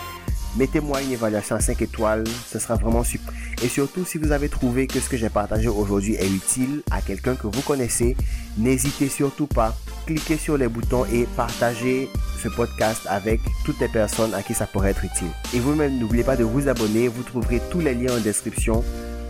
mettez-moi 0.57 1.03
une 1.03 1.13
évaluation 1.13 1.57
à 1.57 1.61
5 1.61 1.81
étoiles, 1.83 2.25
ce 2.51 2.59
sera 2.59 2.77
vraiment 2.77 3.05
super. 3.05 3.33
Et 3.63 3.69
surtout, 3.69 4.05
si 4.05 4.19
vous 4.19 4.33
avez 4.33 4.49
trouvé 4.49 4.87
que 4.87 5.01
ce 5.01 5.09
que 5.09 5.17
j'ai 5.17 5.29
partagé 5.29 5.69
aujourd'hui 5.69 6.15
est 6.15 6.29
utile 6.29 6.83
à 6.91 7.01
quelqu'un 7.01 7.35
que 7.35 7.47
vous 7.47 7.63
connaissez, 7.63 8.17
n'hésitez 8.59 9.09
surtout 9.09 9.47
pas, 9.47 9.77
cliquez 10.07 10.37
sur 10.37 10.57
les 10.57 10.69
boutons 10.69 11.05
et 11.07 11.27
partagez 11.37 12.09
ce 12.43 12.49
podcast 12.49 13.03
avec 13.09 13.41
toutes 13.65 13.81
les 13.81 13.89
personnes 13.89 14.35
à 14.35 14.43
qui 14.43 14.55
ça 14.55 14.67
pourrait 14.67 14.91
être 14.91 15.05
utile. 15.05 15.31
Et 15.55 15.59
vous-même, 15.59 15.99
n'oubliez 15.99 16.25
pas 16.25 16.37
de 16.37 16.45
vous 16.45 16.69
abonner, 16.69 17.09
vous 17.09 17.23
trouverez 17.23 17.61
tous 17.71 17.81
les 17.81 17.95
liens 17.95 18.17
en 18.17 18.21
description. 18.21 18.85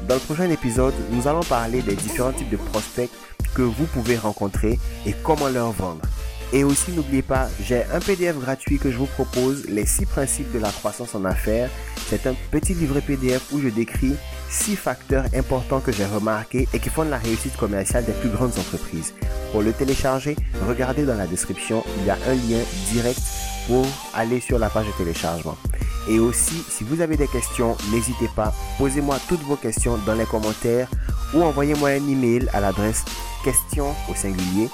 Dans 0.09 0.15
le 0.15 0.21
prochain 0.21 0.51
épisode, 0.51 0.95
nous 1.11 1.27
allons 1.27 1.43
parler 1.43 1.83
des 1.83 1.95
différents 1.95 2.33
types 2.33 2.51
de 2.51 2.57
prospects 2.57 3.11
que 3.55 3.63
vous 3.63 3.87
pouvez 3.87 4.17
rencontrer 4.17 4.79
et 5.07 5.15
comment 5.25 5.49
leur 5.49 5.73
vendre. 5.73 6.03
Et 6.53 6.65
aussi, 6.65 6.93
n'oubliez 6.93 7.23
pas, 7.23 7.49
j'ai 7.63 7.83
un 7.93 8.01
PDF 8.01 8.39
gratuit 8.39 8.79
que 8.79 8.91
je 8.91 8.97
vous 8.97 9.07
propose, 9.07 9.67
les 9.67 9.85
6 9.85 10.07
principes 10.07 10.53
de 10.53 10.59
la 10.59 10.71
croissance 10.71 11.15
en 11.15 11.25
affaires. 11.25 11.71
C'est 12.09 12.27
un 12.27 12.35
petit 12.51 12.75
livret 12.75 13.01
PDF 13.01 13.53
où 13.53 13.61
je 13.61 13.69
décris 13.69 14.15
6 14.49 14.77
facteurs 14.77 15.25
importants 15.35 15.81
que 15.81 15.91
j'ai 15.91 16.05
remarqués 16.05 16.69
et 16.73 16.79
qui 16.79 16.89
font 16.89 17.05
de 17.05 17.11
la 17.11 17.19
réussite 17.19 17.57
commerciale 17.57 18.05
des 18.05 18.13
plus 18.13 18.29
grandes 18.29 18.57
entreprises. 18.59 19.13
Pour 19.51 19.63
le 19.63 19.73
télécharger, 19.73 20.37
regardez 20.69 21.05
dans 21.05 21.17
la 21.17 21.27
description, 21.27 21.83
il 21.99 22.07
y 22.07 22.11
a 22.11 22.19
un 22.29 22.35
lien 22.35 22.63
direct 22.93 23.21
pour 23.67 23.85
aller 24.15 24.41
sur 24.41 24.59
la 24.59 24.71
page 24.71 24.87
de 24.87 24.93
téléchargement. 24.93 25.57
Et 26.09 26.21
aussi, 26.21 26.63
si 26.69 26.85
vous 26.85 27.01
avez 27.01 27.17
des 27.17 27.27
questions, 27.27 27.77
n'hésitez 27.91 28.29
pas, 28.37 28.55
posez-moi 28.79 29.19
toutes 29.29 29.43
vos 29.43 29.57
questions 29.57 29.99
dans 30.07 30.15
les 30.15 30.27
commentaires 30.27 30.89
ou 31.35 31.43
envoyez-moi 31.43 31.89
un 31.89 32.09
email 32.09 32.49
à 32.53 32.61
l'adresse 32.61 33.05
question 33.47 33.95
au 34.11 34.15
singulier 34.17 34.69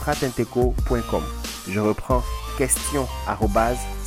stratenteco.com. 0.00 1.22
Je 1.66 1.80
reprends 1.80 2.22
question 2.58 3.08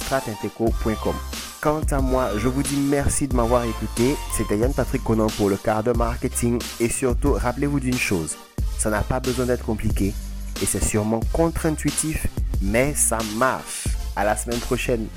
stratenteco.com. 0.02 1.15
Quant 1.62 1.82
à 1.89 2.00
moi, 2.00 2.30
je 2.38 2.48
vous 2.48 2.62
dis 2.62 2.78
merci 2.78 3.28
de 3.28 3.36
m'avoir 3.36 3.63
écouté. 3.63 4.15
C'était 4.38 4.60
Yann 4.60 4.72
Patrick 4.72 5.04
Conan 5.04 5.28
pour 5.36 5.50
le 5.50 5.58
quart 5.58 5.82
de 5.82 5.94
marketing 5.94 6.62
et 6.80 6.89
surtout, 6.89 7.34
rappelez-vous 7.34 7.80
d'une 7.80 7.98
chose, 7.98 8.36
ça 8.78 8.91
n'a 8.91 9.02
pas 9.02 9.20
besoin 9.20 9.48
d'être 9.48 9.65
compliqué 9.65 10.13
et 10.62 10.65
c'est 10.67 10.84
sûrement 10.84 11.22
contre-intuitif, 11.34 12.28
mais 12.62 12.94
ça 12.94 13.17
marche. 13.38 13.88
À 14.15 14.24
la 14.26 14.36
semaine 14.38 14.60
prochaine. 14.60 15.08